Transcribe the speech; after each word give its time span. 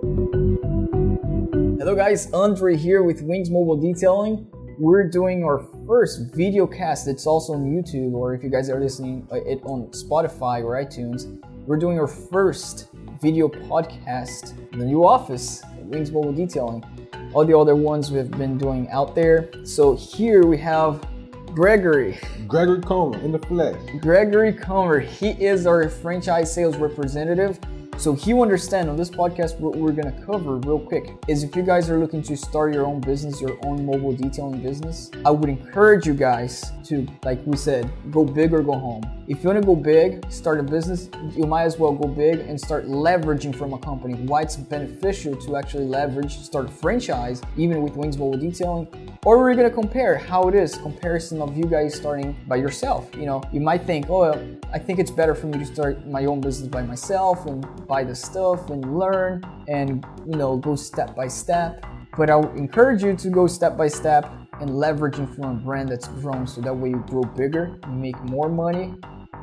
Hello 0.00 1.94
guys, 1.94 2.32
Andre 2.32 2.74
here 2.74 3.02
with 3.02 3.20
Wings 3.20 3.50
Mobile 3.50 3.76
Detailing. 3.76 4.46
We're 4.78 5.06
doing 5.06 5.44
our 5.44 5.58
first 5.86 6.34
video 6.34 6.66
cast. 6.66 7.06
It's 7.06 7.26
also 7.26 7.52
on 7.52 7.66
YouTube, 7.66 8.14
or 8.14 8.32
if 8.32 8.42
you 8.42 8.48
guys 8.48 8.70
are 8.70 8.80
listening 8.80 9.28
uh, 9.30 9.36
it 9.44 9.60
on 9.64 9.88
Spotify 9.88 10.64
or 10.64 10.82
iTunes, 10.82 11.38
we're 11.66 11.76
doing 11.76 12.00
our 12.00 12.06
first 12.06 12.88
video 13.20 13.46
podcast 13.46 14.56
in 14.72 14.78
the 14.78 14.86
new 14.86 15.06
office, 15.06 15.62
Wings 15.80 16.10
Mobile 16.10 16.32
Detailing. 16.32 16.82
All 17.34 17.44
the 17.44 17.58
other 17.58 17.76
ones 17.76 18.10
we've 18.10 18.30
been 18.30 18.56
doing 18.56 18.88
out 18.88 19.14
there. 19.14 19.50
So 19.64 19.94
here 19.94 20.46
we 20.46 20.56
have 20.58 21.06
Gregory. 21.48 22.18
Gregory 22.46 22.80
Comer 22.80 23.18
in 23.18 23.32
the 23.32 23.38
flesh. 23.38 23.76
Gregory 24.00 24.54
Comer. 24.54 25.00
He 25.00 25.32
is 25.32 25.66
our 25.66 25.90
franchise 25.90 26.54
sales 26.54 26.78
representative. 26.78 27.60
So 28.00 28.14
he 28.14 28.32
understand 28.32 28.88
on 28.88 28.96
this 28.96 29.10
podcast 29.10 29.60
what 29.60 29.76
we're 29.76 29.92
gonna 29.92 30.24
cover 30.24 30.56
real 30.56 30.78
quick 30.78 31.18
is 31.28 31.42
if 31.42 31.54
you 31.54 31.62
guys 31.62 31.90
are 31.90 31.98
looking 31.98 32.22
to 32.22 32.34
start 32.34 32.72
your 32.72 32.86
own 32.86 32.98
business, 33.02 33.42
your 33.42 33.58
own 33.66 33.84
mobile 33.84 34.14
detailing 34.14 34.62
business, 34.62 35.10
I 35.22 35.30
would 35.30 35.50
encourage 35.50 36.06
you 36.06 36.14
guys 36.14 36.72
to, 36.84 37.06
like 37.24 37.42
we 37.44 37.58
said, 37.58 37.92
go 38.10 38.24
big 38.24 38.54
or 38.54 38.62
go 38.62 38.72
home. 38.72 39.19
If 39.30 39.44
you 39.44 39.48
wanna 39.48 39.62
go 39.62 39.76
big, 39.76 40.28
start 40.28 40.58
a 40.58 40.62
business, 40.64 41.08
you 41.36 41.46
might 41.46 41.62
as 41.62 41.78
well 41.78 41.92
go 41.92 42.08
big 42.08 42.40
and 42.40 42.60
start 42.60 42.88
leveraging 42.88 43.54
from 43.54 43.72
a 43.74 43.78
company. 43.78 44.14
Why 44.14 44.42
it's 44.42 44.56
beneficial 44.56 45.36
to 45.36 45.56
actually 45.56 45.84
leverage, 45.84 46.36
start 46.38 46.66
a 46.66 46.68
franchise, 46.68 47.40
even 47.56 47.80
with 47.80 47.94
Wings 47.94 48.18
Mobile 48.18 48.38
Detailing, 48.38 48.88
or 49.24 49.38
we're 49.38 49.54
gonna 49.54 49.70
compare 49.70 50.16
how 50.18 50.48
it 50.48 50.56
is 50.56 50.76
comparison 50.78 51.40
of 51.40 51.56
you 51.56 51.62
guys 51.62 51.94
starting 51.94 52.34
by 52.48 52.56
yourself. 52.56 53.08
You 53.14 53.26
know, 53.26 53.40
you 53.52 53.60
might 53.60 53.84
think, 53.84 54.10
oh, 54.10 54.34
I 54.72 54.80
think 54.80 54.98
it's 54.98 55.12
better 55.12 55.36
for 55.36 55.46
me 55.46 55.60
to 55.60 55.64
start 55.64 56.04
my 56.08 56.24
own 56.24 56.40
business 56.40 56.66
by 56.66 56.82
myself 56.82 57.46
and 57.46 57.64
buy 57.86 58.02
the 58.02 58.16
stuff 58.16 58.68
and 58.68 58.98
learn 58.98 59.44
and 59.68 60.04
you 60.26 60.36
know 60.36 60.56
go 60.56 60.74
step 60.74 61.14
by 61.14 61.28
step. 61.28 61.86
But 62.16 62.30
I 62.30 62.34
would 62.34 62.56
encourage 62.56 63.04
you 63.04 63.14
to 63.14 63.30
go 63.30 63.46
step 63.46 63.76
by 63.76 63.86
step 63.86 64.28
and 64.60 64.70
leveraging 64.70 65.32
from 65.36 65.44
a 65.44 65.54
brand 65.54 65.88
that's 65.88 66.08
grown 66.08 66.48
so 66.48 66.60
that 66.62 66.74
way 66.74 66.88
you 66.90 67.04
grow 67.08 67.22
bigger, 67.22 67.78
make 67.88 68.20
more 68.24 68.48
money, 68.48 68.92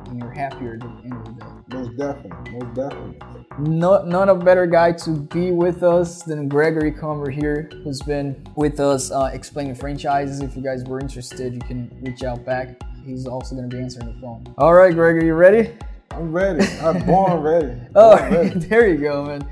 and 0.08 0.18
you're 0.20 0.30
happier 0.30 0.74
at 0.74 0.80
the 0.80 0.86
end 1.04 1.12
of 1.12 1.24
the 1.24 1.32
day. 1.32 1.76
Most 1.76 1.96
definitely. 1.96 2.50
Most 2.52 2.74
definitely. 2.74 3.18
Not, 3.58 4.08
not 4.08 4.28
a 4.28 4.34
better 4.34 4.66
guy 4.66 4.92
to 4.92 5.10
be 5.10 5.50
with 5.50 5.82
us 5.82 6.22
than 6.22 6.48
Gregory 6.48 6.92
Comer 6.92 7.30
here, 7.30 7.70
who's 7.84 8.00
been 8.02 8.46
with 8.56 8.80
us 8.80 9.10
uh, 9.10 9.30
explaining 9.32 9.74
franchises. 9.74 10.40
If 10.40 10.56
you 10.56 10.62
guys 10.62 10.84
were 10.84 11.00
interested, 11.00 11.54
you 11.54 11.60
can 11.60 11.90
reach 12.02 12.22
out 12.22 12.44
back. 12.44 12.80
He's 13.04 13.26
also 13.26 13.54
going 13.54 13.68
to 13.68 13.76
be 13.76 13.82
answering 13.82 14.14
the 14.14 14.20
phone. 14.20 14.54
All 14.58 14.74
right, 14.74 14.92
Gregory, 14.92 15.26
you 15.26 15.34
ready? 15.34 15.74
I'm 16.10 16.32
ready. 16.32 16.66
I'm 16.80 17.04
born 17.04 17.40
ready. 17.40 17.80
Oh, 17.94 18.16
ready. 18.16 18.58
there 18.66 18.88
you 18.88 18.98
go, 18.98 19.24
man. 19.24 19.48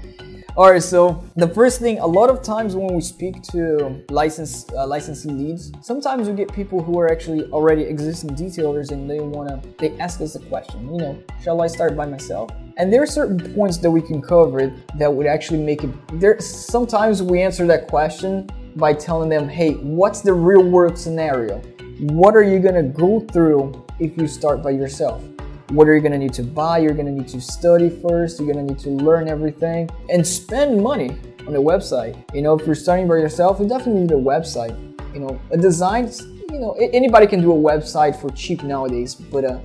All 0.57 0.71
right, 0.71 0.83
so 0.83 1.23
the 1.37 1.49
first 1.49 1.81
thing, 1.81 1.99
a 1.99 2.07
lot 2.07 2.31
of 2.31 2.43
times 2.43 2.75
when 2.75 2.95
we 2.95 3.03
speak 3.03 3.43
to 3.53 4.03
license 4.09 4.65
uh, 4.73 4.87
licensing 4.87 5.37
leads, 5.37 5.71
sometimes 5.83 6.31
we 6.31 6.35
get 6.35 6.51
people 6.51 6.83
who 6.83 6.99
are 6.99 7.13
actually 7.13 7.45
already 7.53 7.83
existing 7.83 8.31
detailers 8.31 8.91
and 8.91 9.09
they 9.09 9.21
wanna 9.21 9.61
they 9.77 9.99
ask 9.99 10.23
us 10.23 10.35
a 10.35 10.41
question. 10.41 10.95
You 10.95 10.99
know, 10.99 11.23
shall 11.43 11.61
I 11.61 11.67
start 11.67 11.95
by 11.95 12.07
myself? 12.07 12.51
And 12.79 12.91
there 12.91 13.03
are 13.03 13.07
certain 13.07 13.55
points 13.55 13.77
that 13.77 13.91
we 13.91 14.01
can 14.01 14.23
cover 14.23 14.75
that 14.97 15.13
would 15.13 15.27
actually 15.27 15.63
make 15.63 15.85
it. 15.85 15.91
There 16.15 16.41
sometimes 16.41 17.23
we 17.23 17.43
answer 17.43 17.67
that 17.67 17.87
question 17.89 18.49
by 18.77 18.95
telling 18.95 19.29
them, 19.29 19.51
hey, 19.51 19.73
what's 19.75 20.23
the 20.23 20.33
real 20.33 20.63
world 20.63 20.97
scenario? 20.97 21.61
What 22.01 22.35
are 22.35 22.43
you 22.43 22.61
gonna 22.61 22.83
go 22.83 23.21
through 23.21 23.85
if 24.01 24.17
you 24.17 24.27
start 24.27 24.63
by 24.63 24.71
yourself? 24.71 25.23
What 25.71 25.89
are 25.89 25.97
you 25.97 26.01
to 26.13 26.19
need 26.19 26.33
to 26.35 26.45
buy? 26.45 26.79
You're 26.79 26.95
to 26.95 27.13
need 27.13 27.29
to 27.29 27.41
study 27.41 27.91
first. 27.91 28.39
You're 28.39 28.55
to 28.55 28.63
need 28.63 28.79
to 28.81 28.91
learn 28.91 29.29
everything 29.29 29.91
and 30.11 30.25
spend 30.25 30.81
money 30.81 31.11
on 31.47 31.53
the 31.53 31.63
website. 31.63 32.23
You 32.35 32.43
know 32.43 32.59
if 32.59 32.67
you're 32.67 32.75
starting 32.75 33.09
by 33.09 33.17
yourself 33.17 33.59
you 33.61 33.69
definitely 33.69 34.03
need 34.03 34.13
a 34.13 34.15
website. 34.15 34.77
You 35.15 35.21
know 35.21 35.41
a 35.51 35.57
design 35.57 36.11
you 36.51 36.61
know 36.61 36.73
anybody 36.93 37.27
can 37.27 37.41
do 37.41 37.53
a 37.53 37.55
website 37.55 38.21
for 38.21 38.31
cheap 38.31 38.63
nowadays 38.63 39.15
but 39.15 39.45
a 39.45 39.61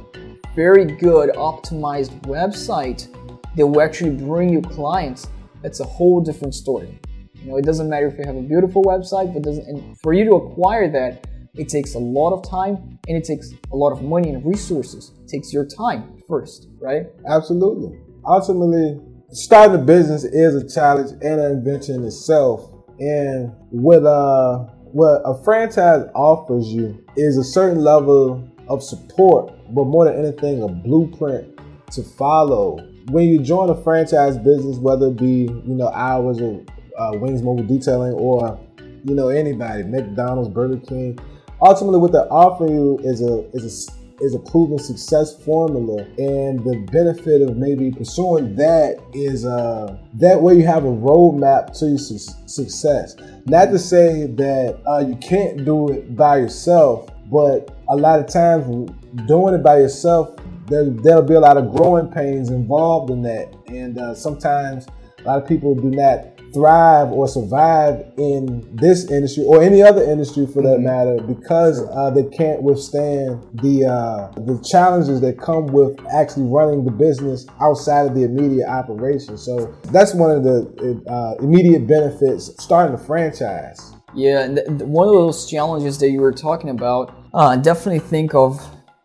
very 0.55 0.85
good 0.85 1.29
optimized 1.31 2.19
website 2.21 3.07
that 3.55 3.65
will 3.65 3.81
actually 3.81 4.11
bring 4.11 4.49
you 4.49 4.61
clients 4.61 5.27
that's 5.61 5.79
a 5.79 5.85
whole 5.85 6.21
different 6.21 6.55
story. 6.55 6.99
You 7.35 7.51
know 7.51 7.57
it 7.57 7.65
doesn't 7.65 7.89
matter 7.89 8.07
if 8.07 8.17
you 8.17 8.25
have 8.25 8.37
a 8.37 8.41
beautiful 8.41 8.83
website 8.83 9.33
but 9.33 9.43
doesn't 9.43 9.67
and 9.67 9.99
for 9.99 10.13
you 10.13 10.25
to 10.25 10.33
acquire 10.33 10.89
that 10.91 11.27
it 11.55 11.67
takes 11.69 11.95
a 11.95 11.99
lot 11.99 12.33
of 12.33 12.47
time 12.49 12.99
and 13.07 13.17
it 13.17 13.23
takes 13.23 13.51
a 13.71 13.75
lot 13.75 13.91
of 13.91 14.01
money 14.01 14.29
and 14.29 14.45
resources. 14.45 15.11
It 15.23 15.27
takes 15.27 15.53
your 15.53 15.65
time 15.65 16.21
first, 16.27 16.67
right? 16.79 17.07
Absolutely. 17.27 17.99
Ultimately, 18.25 19.01
starting 19.31 19.81
a 19.81 19.83
business 19.83 20.23
is 20.23 20.55
a 20.55 20.73
challenge 20.73 21.11
and 21.21 21.39
an 21.39 21.51
invention 21.51 21.95
in 21.95 22.05
itself. 22.05 22.71
And 22.99 23.53
what 23.69 24.05
uh 24.05 24.59
what 24.93 25.21
a 25.25 25.41
franchise 25.43 26.05
offers 26.13 26.67
you 26.67 27.03
is 27.15 27.37
a 27.37 27.43
certain 27.43 27.79
level 27.79 28.47
of 28.67 28.83
support, 28.83 29.53
but 29.73 29.85
more 29.85 30.05
than 30.05 30.23
anything, 30.23 30.61
a 30.63 30.67
blueprint 30.67 31.59
to 31.91 32.03
follow. 32.03 32.77
When 33.09 33.27
you 33.27 33.39
join 33.39 33.69
a 33.69 33.83
franchise 33.83 34.37
business, 34.37 34.77
whether 34.77 35.07
it 35.07 35.17
be 35.17 35.49
you 35.49 35.75
know 35.75 35.91
ours 35.93 36.39
or 36.39 36.63
uh, 36.97 37.17
Wings 37.17 37.41
Mobile 37.41 37.63
Detailing 37.63 38.13
or 38.13 38.59
you 39.03 39.15
know 39.15 39.29
anybody, 39.29 39.83
McDonald's, 39.83 40.49
Burger 40.49 40.77
King, 40.77 41.17
ultimately 41.61 41.99
what 41.99 42.11
they're 42.11 42.31
offering 42.31 42.73
you 42.73 42.99
is 43.03 43.21
a 43.21 43.49
is 43.53 43.89
a 43.89 44.23
is 44.23 44.35
a 44.35 44.39
proven 44.39 44.77
success 44.77 45.43
formula 45.43 46.03
and 46.19 46.63
the 46.63 46.87
benefit 46.91 47.41
of 47.41 47.57
maybe 47.57 47.91
pursuing 47.91 48.55
that 48.55 49.01
is 49.13 49.45
uh 49.45 49.97
that 50.13 50.39
way 50.39 50.53
you 50.53 50.63
have 50.65 50.85
a 50.85 50.87
roadmap 50.87 51.77
to 51.77 51.87
your 51.87 51.97
su- 51.97 52.33
success. 52.45 53.15
Not 53.47 53.71
to 53.71 53.79
say 53.79 54.27
that 54.27 54.79
uh, 54.85 54.99
you 54.99 55.15
can't 55.15 55.65
do 55.65 55.89
it 55.89 56.15
by 56.15 56.37
yourself 56.37 57.09
but 57.31 57.75
a 57.89 57.95
lot 57.95 58.19
of 58.19 58.27
times 58.27 58.91
doing 59.27 59.55
it 59.55 59.63
by 59.63 59.79
yourself 59.79 60.35
there, 60.71 60.85
there'll 60.85 61.21
be 61.21 61.33
a 61.33 61.39
lot 61.39 61.57
of 61.57 61.75
growing 61.75 62.07
pains 62.07 62.49
involved 62.49 63.11
in 63.11 63.21
that. 63.23 63.53
And 63.67 63.97
uh, 63.97 64.15
sometimes 64.15 64.87
a 65.19 65.23
lot 65.23 65.41
of 65.41 65.47
people 65.47 65.75
do 65.75 65.91
not 65.91 66.25
thrive 66.53 67.11
or 67.11 67.27
survive 67.27 68.05
in 68.17 68.67
this 68.75 69.09
industry 69.09 69.43
or 69.43 69.61
any 69.61 69.81
other 69.81 70.03
industry 70.03 70.45
for 70.45 70.61
that 70.61 70.77
mm-hmm. 70.77 70.85
matter 70.85 71.21
because 71.21 71.87
uh, 71.93 72.09
they 72.09 72.23
can't 72.35 72.61
withstand 72.61 73.41
the 73.61 73.85
uh, 73.85 74.31
the 74.41 74.61
challenges 74.69 75.21
that 75.21 75.39
come 75.39 75.67
with 75.67 75.97
actually 76.13 76.45
running 76.45 76.83
the 76.85 76.91
business 76.91 77.45
outside 77.61 78.07
of 78.07 78.15
the 78.15 78.23
immediate 78.23 78.67
operation. 78.67 79.37
So 79.37 79.73
that's 79.91 80.13
one 80.13 80.31
of 80.31 80.43
the 80.43 81.03
uh, 81.09 81.43
immediate 81.43 81.87
benefits 81.87 82.51
starting 82.63 82.95
a 82.95 82.97
franchise. 82.97 83.93
Yeah, 84.13 84.47
th- 84.47 84.67
one 84.67 85.07
of 85.07 85.13
those 85.13 85.49
challenges 85.49 85.97
that 85.99 86.11
you 86.11 86.19
were 86.19 86.33
talking 86.33 86.69
about, 86.69 87.15
uh, 87.33 87.55
definitely 87.55 87.99
think 87.99 88.33
of 88.33 88.61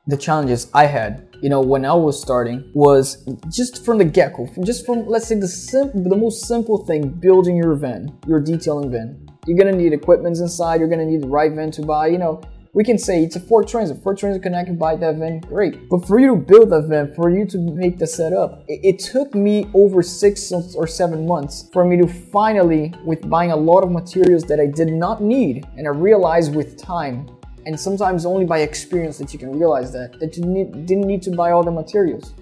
the 0.07 0.17
challenges 0.17 0.69
I 0.75 0.87
had 0.87 1.26
you 1.47 1.51
know, 1.51 1.61
when 1.61 1.85
I 1.85 1.93
was 1.95 2.21
starting 2.21 2.69
was 2.75 3.25
just 3.49 3.85
from 3.85 3.99
the 3.99 4.05
get-go, 4.05 4.49
just 4.65 4.85
from 4.85 5.07
let's 5.07 5.29
say 5.29 5.37
the 5.37 5.47
simple, 5.47 6.03
the 6.03 6.17
most 6.17 6.45
simple 6.45 6.85
thing, 6.85 7.09
building 7.09 7.57
your 7.57 7.77
van, 7.77 8.19
your 8.27 8.41
detailing 8.41 8.91
van. 8.91 9.29
You're 9.47 9.57
gonna 9.57 9.77
need 9.77 9.93
equipments 9.93 10.41
inside. 10.41 10.81
You're 10.81 10.89
gonna 10.89 11.07
need 11.07 11.23
the 11.23 11.29
right 11.29 11.53
van 11.53 11.71
to 11.71 11.83
buy. 11.83 12.09
You 12.09 12.19
know, 12.19 12.43
we 12.73 12.83
can 12.83 12.99
say 12.99 13.23
it's 13.23 13.37
a 13.37 13.41
Ford 13.41 13.69
Transit. 13.69 14.03
Ford 14.03 14.19
Transit 14.19 14.43
can 14.43 14.77
buy 14.77 14.97
that 14.97 15.19
van, 15.19 15.39
great. 15.39 15.89
But 15.89 16.05
for 16.05 16.19
you 16.19 16.35
to 16.35 16.37
build 16.37 16.71
that 16.71 16.89
van, 16.89 17.15
for 17.15 17.31
you 17.31 17.47
to 17.47 17.59
make 17.59 17.99
the 17.99 18.09
setup, 18.09 18.65
it, 18.67 18.81
it 18.83 18.99
took 18.99 19.33
me 19.33 19.71
over 19.73 20.03
six 20.03 20.51
or 20.51 20.89
seven 20.89 21.29
months 21.29 21.71
for 21.73 21.85
me 21.85 21.97
to 21.99 22.09
finally, 22.09 22.93
with 23.05 23.31
buying 23.31 23.53
a 23.53 23.57
lot 23.57 23.85
of 23.85 23.93
materials 23.93 24.43
that 24.49 24.59
I 24.59 24.67
did 24.67 24.89
not 24.89 25.23
need, 25.23 25.65
and 25.77 25.87
I 25.87 25.91
realized 25.91 26.57
with 26.57 26.77
time 26.77 27.31
and 27.67 27.79
sometimes 27.79 28.25
only 28.25 28.47
by 28.47 28.61
experience 28.61 29.19
that 29.19 29.33
you 29.33 29.39
can 29.39 29.59
realize 29.59 29.93
that 29.93 30.19
that 30.21 30.37
you 30.37 30.45
need, 30.45 30.87
didn't 30.87 31.07
need 31.07 31.23
to 31.23 31.31
buy 31.31 31.51
all 31.51 31.63
the 31.63 31.71
materials 31.71 32.35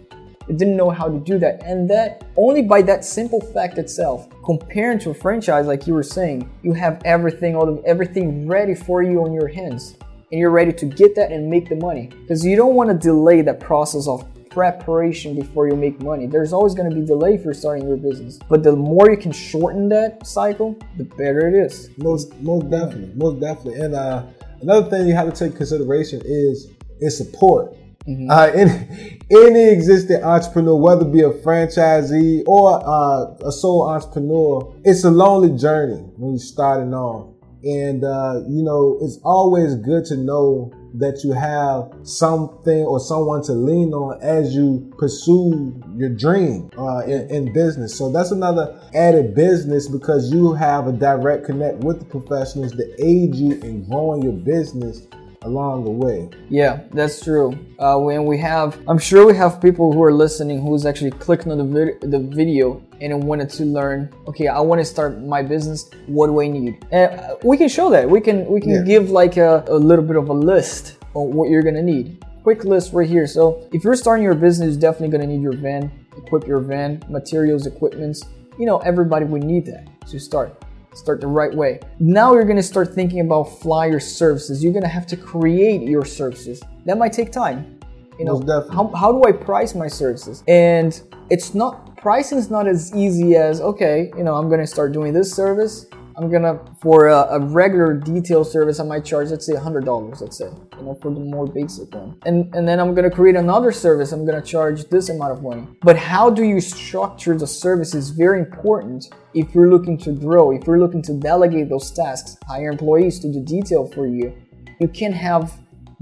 you 0.49 0.55
didn't 0.55 0.77
know 0.77 0.91
how 0.91 1.09
to 1.09 1.19
do 1.19 1.39
that 1.39 1.62
and 1.65 1.89
that 1.89 2.25
only 2.37 2.62
by 2.62 2.83
that 2.83 3.05
simple 3.05 3.41
fact 3.41 3.79
itself 3.79 4.29
comparing 4.45 4.99
to 4.99 5.11
a 5.11 5.15
franchise 5.15 5.66
like 5.66 5.87
you 5.87 5.95
were 5.95 6.03
saying 6.03 6.48
you 6.63 6.72
have 6.72 7.01
everything 7.04 7.57
all 7.57 7.69
of 7.69 7.83
everything 7.84 8.47
ready 8.47 8.75
for 8.75 9.03
you 9.03 9.25
on 9.25 9.33
your 9.33 9.48
hands 9.48 9.97
and 10.31 10.41
you're 10.41 10.51
ready 10.51 10.72
to 10.72 10.87
get 10.87 11.15
that 11.15 11.33
and 11.33 11.48
make 11.48 11.69
the 11.69 11.77
money 11.77 12.07
because 12.22 12.45
you 12.45 12.57
don't 12.57 12.75
want 12.75 12.91
to 12.91 12.97
delay 12.97 13.41
that 13.41 13.59
process 13.60 14.07
of 14.07 14.25
preparation 14.54 15.34
before 15.34 15.66
you 15.69 15.75
make 15.75 16.01
money. 16.01 16.27
There's 16.27 16.53
always 16.53 16.75
going 16.75 16.89
to 16.89 16.95
be 16.95 17.04
delay 17.04 17.37
for 17.37 17.53
starting 17.53 17.89
your 17.89 17.97
business, 17.97 18.39
but 18.48 18.63
the 18.63 18.75
more 18.75 19.10
you 19.10 19.16
can 19.16 19.33
shorten 19.33 19.89
that 19.89 20.25
cycle, 20.25 20.78
the 20.97 21.04
better 21.04 21.48
it 21.48 21.54
is. 21.54 21.91
Most, 21.98 22.33
most 22.41 22.71
definitely, 22.71 23.13
most 23.16 23.41
definitely. 23.41 23.81
And 23.81 23.95
uh, 23.97 24.25
Another 24.65 24.89
thing 24.89 25.07
you 25.07 25.15
have 25.15 25.31
to 25.31 25.39
take 25.39 25.59
consideration 25.59 26.22
is 26.25 26.71
is 26.99 27.19
support. 27.19 27.77
Mm-hmm. 28.09 28.31
Uh, 28.31 28.47
any, 28.55 29.21
any 29.31 29.69
existing 29.69 30.22
entrepreneur, 30.22 30.75
whether 30.75 31.03
it 31.03 31.13
be 31.13 31.21
a 31.21 31.31
franchisee 31.31 32.43
or 32.47 32.81
uh, 32.83 33.47
a 33.47 33.53
sole 33.53 33.87
entrepreneur, 33.91 34.75
it's 34.83 35.05
a 35.05 35.11
lonely 35.11 35.55
journey 35.59 36.01
when 36.16 36.33
you're 36.33 36.39
starting 36.39 36.95
off. 36.95 37.34
And, 37.63 38.05
uh, 38.05 38.41
you 38.49 38.63
know, 38.63 38.99
it's 39.03 39.19
always 39.22 39.75
good 39.75 40.07
to 40.07 40.16
know 40.16 40.72
that 40.95 41.25
you 41.25 41.33
have 41.33 41.93
something 42.05 42.85
or 42.85 43.01
someone 43.01 43.43
to 43.43 43.53
lean 43.53 43.93
on 43.93 44.21
as 44.23 44.55
you 44.55 44.93
pursue 44.97 45.83
your 45.97 46.09
dream 46.09 46.71
uh, 46.79 47.01
in, 47.01 47.29
in 47.31 47.53
business. 47.53 47.97
So 47.97 48.13
that's 48.13 48.31
another 48.31 48.81
added 48.95 49.35
business 49.35 49.89
because 49.89 50.33
you 50.33 50.53
have 50.53 50.87
a 50.87 50.93
direct 50.93 51.47
connect 51.47 51.79
with 51.79 51.99
the 51.99 52.05
professionals 52.05 52.73
that 52.73 52.95
aid 52.99 53.35
you 53.35 53.61
in 53.61 53.89
growing 53.89 54.23
your 54.23 54.33
business 54.33 55.07
along 55.45 55.85
the 55.85 55.91
way. 55.91 56.29
Yeah, 56.49 56.81
that's 56.93 57.23
true. 57.23 57.57
Uh, 57.79 57.99
when 57.99 58.25
we 58.25 58.39
have, 58.39 58.79
I'm 58.89 58.99
sure 58.99 59.27
we 59.27 59.35
have 59.37 59.61
people 59.61 59.93
who 59.93 60.03
are 60.03 60.13
listening 60.13 60.61
who's 60.61 60.85
actually 60.87 61.11
clicking 61.13 61.53
on 61.53 61.59
the, 61.59 61.65
vid- 61.65 62.01
the 62.11 62.19
video 62.19 62.83
and 63.01 63.23
wanted 63.25 63.51
to 63.51 63.65
learn. 63.65 64.13
Okay, 64.29 64.49
I 64.49 64.61
want 64.61 64.81
to 64.81 64.85
start 64.85 65.21
my 65.23 65.43
business. 65.43 65.91
What 66.07 66.29
do 66.29 66.41
I 66.41 66.49
need? 66.49 66.85
And 66.91 67.21
uh, 67.21 67.37
we 67.45 67.57
can 67.57 67.69
show 67.69 67.91
that. 67.91 68.09
We 68.09 68.21
can 68.21 68.47
we 68.47 68.61
can 68.61 68.71
Yeah. 68.71 68.83
give 68.83 69.11
like 69.11 69.37
a, 69.37 69.65
a 69.69 69.77
little 69.79 70.05
bit 70.05 70.17
of 70.17 70.29
a 70.29 70.33
list 70.33 70.99
on 71.15 71.33
what 71.33 71.51
you're 71.51 71.63
gonna 71.63 71.83
need. 71.83 72.25
Quick 72.43 72.65
list 72.65 72.93
right 72.93 73.09
here. 73.09 73.27
So 73.27 73.69
if 73.73 73.85
you're 73.85 73.97
starting 73.97 74.25
your 74.25 74.35
business, 74.35 74.73
you're 74.73 74.81
definitely 74.81 75.17
gonna 75.17 75.27
need 75.31 75.43
your 75.43 75.57
van. 75.57 75.91
Equip 76.17 76.47
your 76.47 76.61
van, 76.61 77.03
materials, 77.09 77.67
equipments. 77.67 78.25
You 78.59 78.67
know, 78.67 78.79
everybody 78.79 79.25
would 79.25 79.43
need 79.45 79.67
that 79.67 79.89
to 80.11 80.19
start 80.21 80.63
start 80.95 81.21
the 81.21 81.27
right 81.27 81.55
way. 81.55 81.81
Now 81.99 82.33
you're 82.35 82.45
gonna 82.45 82.63
start 82.63 82.95
thinking 82.95 83.21
about 83.21 83.45
flyer 83.61 84.01
services. 84.01 84.63
You're 84.63 84.73
gonna 84.73 84.89
have 84.89 85.07
to 85.09 85.17
create 85.17 85.83
your 85.83 86.05
services. 86.05 86.63
That 86.87 86.99
might 86.99 87.13
take 87.13 87.33
time. 87.33 87.79
You 88.19 88.25
know, 88.25 88.41
how, 88.73 88.89
how 88.95 89.13
do 89.13 89.25
I 89.25 89.33
price 89.33 89.75
my 89.75 89.89
services? 89.89 90.45
And 90.47 91.01
it's 91.31 91.55
not 91.55 91.97
pricing 91.97 92.39
is 92.39 92.51
not 92.51 92.69
as 92.69 92.95
easy 92.95 93.35
as 93.35 93.61
okay, 93.61 94.13
you 94.17 94.23
know, 94.23 94.35
I'm 94.35 94.49
gonna 94.49 94.67
start 94.67 94.93
doing 94.93 95.13
this 95.13 95.33
service. 95.33 95.87
I'm 96.16 96.31
gonna 96.31 96.61
for 96.81 97.09
a, 97.09 97.27
a 97.31 97.41
regular 97.41 97.95
detail 97.95 98.45
service, 98.45 98.81
I 98.81 98.84
might 98.84 99.05
charge 99.05 99.31
let's 99.31 99.47
say 99.47 99.57
hundred 99.57 99.84
dollars, 99.84 100.21
let's 100.21 100.39
say, 100.39 100.47
you 100.47 100.83
know, 100.83 100.95
for 101.01 101.11
the 101.13 101.21
more 101.21 101.47
basic 101.47 101.95
one. 101.95 102.19
And 102.25 102.55
and 102.55 102.66
then 102.69 102.81
I'm 102.81 102.95
gonna 102.95 103.11
create 103.11 103.37
another 103.37 103.72
service. 103.72 104.13
I'm 104.13 104.25
gonna 104.25 104.43
charge 104.43 104.84
this 104.89 105.09
amount 105.09 105.33
of 105.33 105.43
money. 105.43 105.66
But 105.83 105.97
how 105.97 106.31
do 106.31 106.45
you 106.45 106.61
structure 106.61 107.37
the 107.37 107.47
service 107.47 107.95
is 107.95 108.11
very 108.11 108.39
important 108.41 109.09
if 109.34 109.55
you're 109.55 109.71
looking 109.71 109.99
to 109.99 110.13
grow. 110.13 110.53
If 110.53 110.66
you're 110.66 110.78
looking 110.78 111.03
to 111.03 111.15
delegate 111.15 111.69
those 111.69 111.91
tasks, 111.91 112.37
hire 112.47 112.71
employees 112.71 113.19
to 113.21 113.33
do 113.33 113.41
detail 113.41 113.87
for 113.87 114.07
you. 114.07 114.34
You 114.81 114.89
can't 114.89 115.15
have 115.15 115.53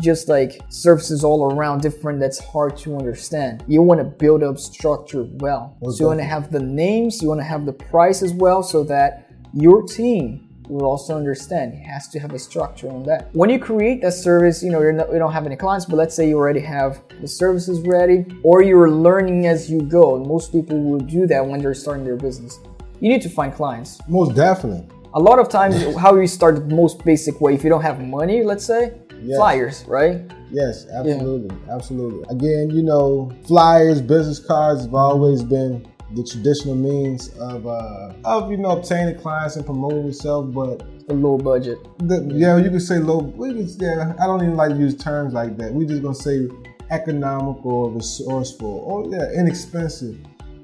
just 0.01 0.29
like 0.29 0.61
services 0.69 1.23
all 1.25 1.53
around 1.53 1.81
different 1.81 2.21
that's 2.21 2.39
hard 2.39 2.77
to 2.77 2.97
understand. 2.97 3.65
You 3.67 3.83
want 3.83 4.01
to 4.01 4.05
build 4.05 4.43
up 4.43 4.59
structure 4.59 5.27
well. 5.35 5.77
Most 5.83 5.99
so 5.99 6.05
you 6.05 6.09
want 6.09 6.21
to 6.21 6.25
have 6.25 6.51
the 6.51 6.61
names, 6.61 7.23
you 7.23 7.29
want 7.29 7.41
to 7.41 7.45
have 7.45 7.67
the 7.67 7.73
price 7.73 8.23
as 8.23 8.33
well 8.33 8.63
so 8.63 8.85
that 8.85 9.32
your 9.53 9.83
team 9.83 10.49
will 10.69 10.87
also 10.87 11.17
understand. 11.17 11.75
It 11.75 11.83
has 11.85 12.09
to 12.09 12.19
have 12.19 12.33
a 12.33 12.39
structure 12.39 12.89
on 12.91 13.03
that. 13.05 13.29
When 13.35 13.51
you 13.51 13.59
create 13.59 14.01
that 14.03 14.13
service, 14.13 14.63
you 14.63 14.71
know, 14.71 14.81
you're 14.81 14.93
not, 14.93 15.13
you 15.13 15.19
don't 15.19 15.33
have 15.33 15.45
any 15.47 15.57
clients, 15.57 15.85
but 15.87 15.97
let's 15.97 16.15
say 16.15 16.29
you 16.29 16.39
already 16.39 16.61
have 16.61 17.03
the 17.21 17.29
services 17.29 17.81
ready 17.81 18.25
or 18.43 18.63
you're 18.63 18.91
learning 18.91 19.47
as 19.47 19.71
you 19.71 19.83
go. 19.83 20.19
Most 20.25 20.53
people 20.53 20.81
will 20.83 21.01
do 21.01 21.27
that 21.27 21.45
when 21.45 21.61
they're 21.61 21.75
starting 21.75 22.05
their 22.05 22.17
business. 22.17 22.59
You 23.01 23.09
need 23.09 23.23
to 23.23 23.29
find 23.29 23.53
clients. 23.53 23.99
Most 24.09 24.35
definitely. 24.35 24.87
A 25.15 25.21
lot 25.21 25.39
of 25.39 25.49
times, 25.49 25.97
how 25.99 26.15
you 26.17 26.27
start 26.27 26.69
the 26.69 26.75
most 26.75 27.05
basic 27.05 27.41
way, 27.41 27.55
if 27.55 27.63
you 27.65 27.69
don't 27.69 27.83
have 27.83 28.01
money, 28.01 28.43
let's 28.43 28.65
say, 28.65 28.95
Yes. 29.25 29.37
flyers, 29.37 29.85
right? 29.87 30.21
Yes, 30.51 30.87
absolutely, 30.93 31.57
absolutely. 31.71 32.25
Again, 32.29 32.71
you 32.71 32.83
know, 32.83 33.31
flyers, 33.47 34.03
business 34.03 34.39
cards 34.41 34.83
have 34.83 34.95
always 34.95 35.43
been 35.43 35.87
the 36.15 36.23
traditional 36.25 36.75
means 36.75 37.29
of 37.39 37.67
uh, 37.67 38.13
of 38.25 38.51
you 38.51 38.57
know 38.57 38.71
obtaining 38.71 39.19
clients 39.21 39.57
and 39.57 39.65
promoting 39.65 40.07
yourself. 40.07 40.53
But 40.53 40.83
A 41.09 41.15
low 41.15 41.37
budget. 41.37 41.79
the, 41.99 42.17
yeah, 42.35 42.57
you 42.59 42.71
could 42.71 42.83
say 42.83 42.99
low. 42.99 43.19
We 43.19 43.53
could, 43.55 43.71
yeah, 43.81 44.15
I 44.21 44.27
don't 44.27 44.43
even 44.43 44.57
like 44.57 44.71
to 44.71 44.77
use 44.79 44.97
terms 44.97 45.33
like 45.35 45.57
that. 45.59 45.73
We're 45.75 45.89
just 45.89 46.03
gonna 46.03 46.15
say 46.15 46.49
economical 46.91 47.71
or 47.73 47.91
resourceful 47.91 48.69
or 48.87 49.07
yeah, 49.11 49.33
inexpensive. 49.39 50.17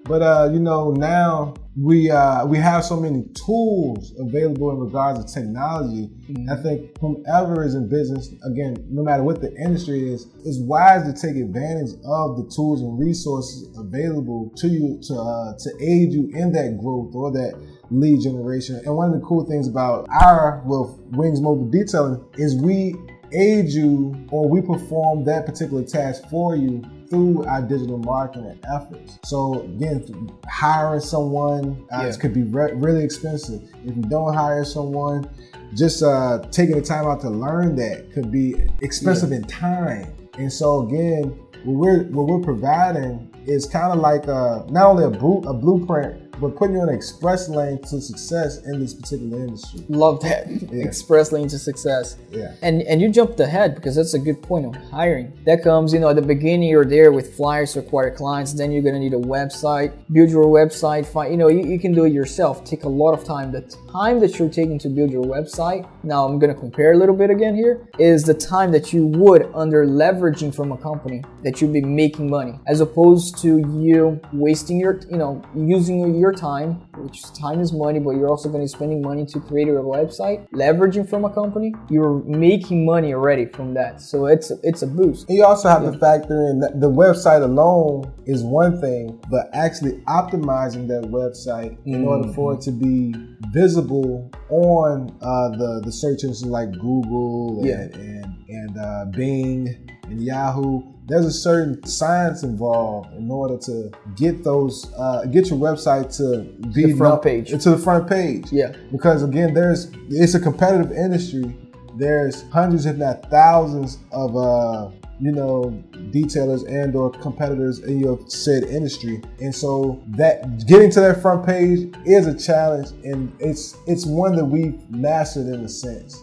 But 0.05 0.23
uh, 0.23 0.51
you 0.53 0.61
know, 0.61 0.91
now 0.93 1.55
we 1.81 2.11
uh, 2.11 2.45
we 2.47 2.59
have 2.59 2.85
so 2.85 2.99
many 2.99 3.25
tools 3.35 4.13
available 4.19 4.71
in 4.71 4.79
regards 4.79 5.25
to 5.25 5.41
technology. 5.41 6.11
I 6.51 6.57
think 6.57 6.99
whomever 6.99 7.65
is 7.65 7.75
in 7.75 7.89
business, 7.89 8.35
again, 8.45 8.85
no 8.91 9.03
matter 9.03 9.23
what 9.23 9.41
the 9.41 9.55
industry 9.57 10.13
is, 10.13 10.27
is 10.45 10.61
wise 10.61 11.03
to 11.05 11.13
take 11.13 11.37
advantage 11.37 11.91
of 12.05 12.37
the 12.37 12.51
tools 12.55 12.81
and 12.81 12.99
resources 12.99 13.69
available 13.79 14.53
to 14.57 14.69
you 14.69 14.99
to 15.05 15.15
uh, 15.15 15.53
to 15.59 15.71
aid 15.81 16.13
you 16.13 16.31
in 16.35 16.53
that 16.53 16.79
growth 16.81 17.15
or 17.15 17.31
that 17.33 17.55
lead 17.91 18.23
generation. 18.23 18.81
And 18.85 18.97
one 18.97 19.13
of 19.13 19.21
the 19.21 19.25
cool 19.27 19.47
things 19.47 19.69
about 19.69 20.09
our 20.23 20.63
well 20.67 20.99
Wings 21.13 21.41
Mobile 21.41 21.71
Detailing 21.71 22.25
is 22.39 22.57
we 22.57 22.97
aid 23.33 23.69
you 23.69 24.27
or 24.31 24.49
we 24.49 24.63
perform 24.63 25.25
that 25.25 25.47
particular 25.47 25.85
task 25.85 26.29
for 26.29 26.57
you 26.57 26.83
through 27.11 27.45
our 27.45 27.63
digital 27.63 27.99
marketing 27.99 28.59
efforts. 28.75 29.19
So 29.25 29.63
again, 29.63 30.31
hiring 30.49 31.01
someone 31.01 31.87
uh, 31.93 32.05
Yeah. 32.07 32.17
could 32.17 32.35
be 32.35 32.43
re- 32.43 32.73
really 32.75 33.03
expensive. 33.05 33.63
If 33.85 33.97
you 33.97 34.03
don't 34.03 34.35
hire 34.35 34.65
someone, 34.65 35.29
just 35.75 36.03
uh, 36.03 36.41
taking 36.51 36.77
the 36.77 36.83
time 36.83 37.07
out 37.07 37.21
to 37.23 37.31
learn 37.31 37.77
that 37.77 38.13
could 38.13 38.31
be 38.31 38.57
expensive 38.81 39.33
in 39.33 39.45
time. 39.45 40.15
And 40.39 40.53
so 40.53 40.87
again, 40.87 41.25
what 41.65 41.75
we're 41.77 42.03
what 42.05 42.27
we're 42.29 42.41
providing 42.45 43.35
is 43.47 43.67
kind 43.67 43.93
of 43.93 43.99
like 43.99 44.29
uh 44.29 44.63
not 44.69 44.87
only 44.87 45.05
a, 45.05 45.11
bru- 45.11 45.43
a 45.49 45.53
blueprint, 45.55 46.28
but 46.41 46.57
putting 46.57 46.77
you 46.77 46.83
on 46.83 46.89
an 46.89 46.95
express 46.95 47.49
lane 47.49 47.81
to 47.83 48.01
success 48.01 48.59
in 48.65 48.81
this 48.81 48.95
particular 48.95 49.39
industry. 49.39 49.85
Love 49.89 50.21
that. 50.23 50.49
Yeah. 50.49 50.85
Express 50.85 51.33
lane 51.33 51.49
to 51.49 51.59
success. 51.59 52.17
Yeah. 52.31 52.55
And 52.63 52.83
and 52.83 53.01
you 53.01 53.11
jumped 53.11 53.41
ahead 53.41 53.75
because 53.75 53.97
that's 53.97 54.15
a 54.15 54.19
good 54.19 54.43
point 54.43 54.67
on 54.67 54.75
hiring. 54.75 55.33
That 55.47 55.63
comes, 55.63 55.93
you 55.93 56.01
know, 56.01 56.09
at 56.09 56.17
the 56.17 56.23
beginning 56.23 56.69
you're 56.69 56.85
there 56.85 57.13
with 57.13 57.35
flyers 57.35 57.73
to 57.73 57.81
acquire 57.81 58.15
clients, 58.15 58.53
then 58.53 58.71
you're 58.73 58.83
gonna 58.83 58.99
need 58.99 59.15
a 59.15 59.25
website, 59.37 59.93
build 60.13 60.31
your 60.31 60.47
website, 60.47 61.07
find 61.07 61.31
you 61.33 61.39
know, 61.39 61.49
you, 61.49 61.65
you 61.65 61.79
can 61.79 61.93
do 61.93 62.05
it 62.05 62.13
yourself. 62.13 62.65
Take 62.65 62.85
a 62.85 62.89
lot 62.89 63.13
of 63.13 63.25
time. 63.25 63.53
The 63.53 63.63
time 63.93 64.21
that 64.21 64.39
you're 64.39 64.49
taking 64.49 64.79
to 64.81 64.89
build 64.89 65.11
your 65.11 65.25
website, 65.25 65.89
now 66.03 66.27
I'm 66.27 66.39
gonna 66.39 66.55
compare 66.55 66.93
a 66.93 66.97
little 66.97 67.17
bit 67.17 67.31
again 67.31 67.55
here, 67.55 67.89
is 67.99 68.25
the 68.25 68.35
time 68.35 68.71
that 68.73 68.93
you 68.93 69.07
would 69.07 69.51
under 69.55 69.87
leveraging 69.87 70.55
from 70.55 70.73
a 70.73 70.77
company 70.77 71.23
that 71.43 71.61
you'd 71.61 71.73
be 71.73 71.81
making 71.81 72.29
money, 72.31 72.59
as 72.67 72.81
opposed 72.81 73.39
to 73.39 73.59
you 73.81 74.21
wasting 74.33 74.79
your 74.81 75.01
you 75.11 75.17
know, 75.17 75.43
using 75.55 76.15
your 76.15 76.28
time, 76.33 76.75
which 76.99 77.23
time 77.35 77.61
is 77.61 77.73
money, 77.73 77.99
but 77.99 78.11
you're 78.11 78.29
also 78.29 78.49
gonna 78.49 78.65
be 78.65 78.69
spending 78.69 79.01
money 79.03 79.25
to 79.27 79.41
create 79.41 79.67
your 79.67 79.83
website, 79.83 80.49
leveraging 80.51 81.09
from 81.09 81.25
a 81.25 81.31
company, 81.33 81.75
you're 81.91 82.23
making 82.25 82.85
money 82.85 83.13
already 83.15 83.47
from 83.47 83.75
that. 83.75 84.01
So 84.01 84.27
it's 84.27 84.51
a, 84.51 84.57
it's 84.63 84.83
a 84.83 84.87
boost. 84.87 85.29
And 85.29 85.39
you 85.39 85.45
also 85.45 85.69
have 85.69 85.83
to 85.91 85.99
factor 85.99 86.49
in 86.51 86.61
that 86.61 86.81
the 86.81 86.91
website 86.91 87.43
alone 87.43 88.13
is 88.27 88.43
one 88.43 88.81
thing, 88.81 89.19
but 89.31 89.49
actually 89.53 89.93
optimizing 90.09 90.89
that 90.89 91.05
website 91.05 91.77
in 91.87 92.05
order 92.05 92.33
for 92.33 92.55
it 92.55 92.61
to 92.63 92.71
be 92.71 93.15
visible 93.53 94.31
on 94.51 95.17
uh, 95.23 95.49
the 95.57 95.81
the 95.85 95.93
search 95.93 96.25
engines 96.25 96.45
like 96.45 96.71
Google 96.73 97.59
and 97.61 97.67
Yeah. 97.67 98.01
and, 98.01 98.49
and 98.49 98.79
uh, 98.79 99.05
Bing 99.07 99.91
and 100.11 100.23
Yahoo. 100.23 100.83
There's 101.07 101.25
a 101.25 101.33
certain 101.33 101.83
science 101.87 102.43
involved 102.43 103.15
in 103.15 103.31
order 103.31 103.57
to 103.59 103.91
get 104.17 104.45
those 104.45 104.93
uh, 104.99 105.25
get 105.27 105.49
your 105.49 105.59
website 105.59 106.15
to 106.19 106.43
be 106.75 106.85
The 106.93 106.97
front 106.97 107.23
page. 107.23 107.51
to 107.51 107.71
the 107.71 107.79
front 107.79 108.09
page 108.09 108.53
Yeah. 108.53 108.73
because 108.93 109.23
again 109.23 109.55
there's 109.55 109.91
it's 110.11 110.35
a 110.35 110.41
competitive 110.41 110.93
industry 110.93 111.57
there's 111.97 112.43
hundreds 112.51 112.85
if 112.87 112.97
not 112.97 113.29
thousands 113.31 113.99
of 114.13 114.37
uh 114.37 114.91
you 115.19 115.33
know 115.33 115.83
detailers 116.13 116.63
and 116.71 116.95
or 116.95 117.11
competitors 117.11 117.81
in 117.81 117.99
your 117.99 118.21
said 118.29 118.63
industry 118.65 119.21
and 119.41 119.53
so 119.55 120.01
that 120.09 120.65
getting 120.67 120.91
to 120.91 121.01
that 121.01 121.21
front 121.23 121.45
page 121.45 121.93
is 122.05 122.27
a 122.27 122.39
challenge 122.39 122.89
and 123.05 123.33
it's 123.41 123.77
it's 123.87 124.05
one 124.07 124.37
that 124.37 124.45
we've 124.45 124.79
mastered 124.91 125.47
in 125.47 125.61
a 125.65 125.69
sense 125.69 126.23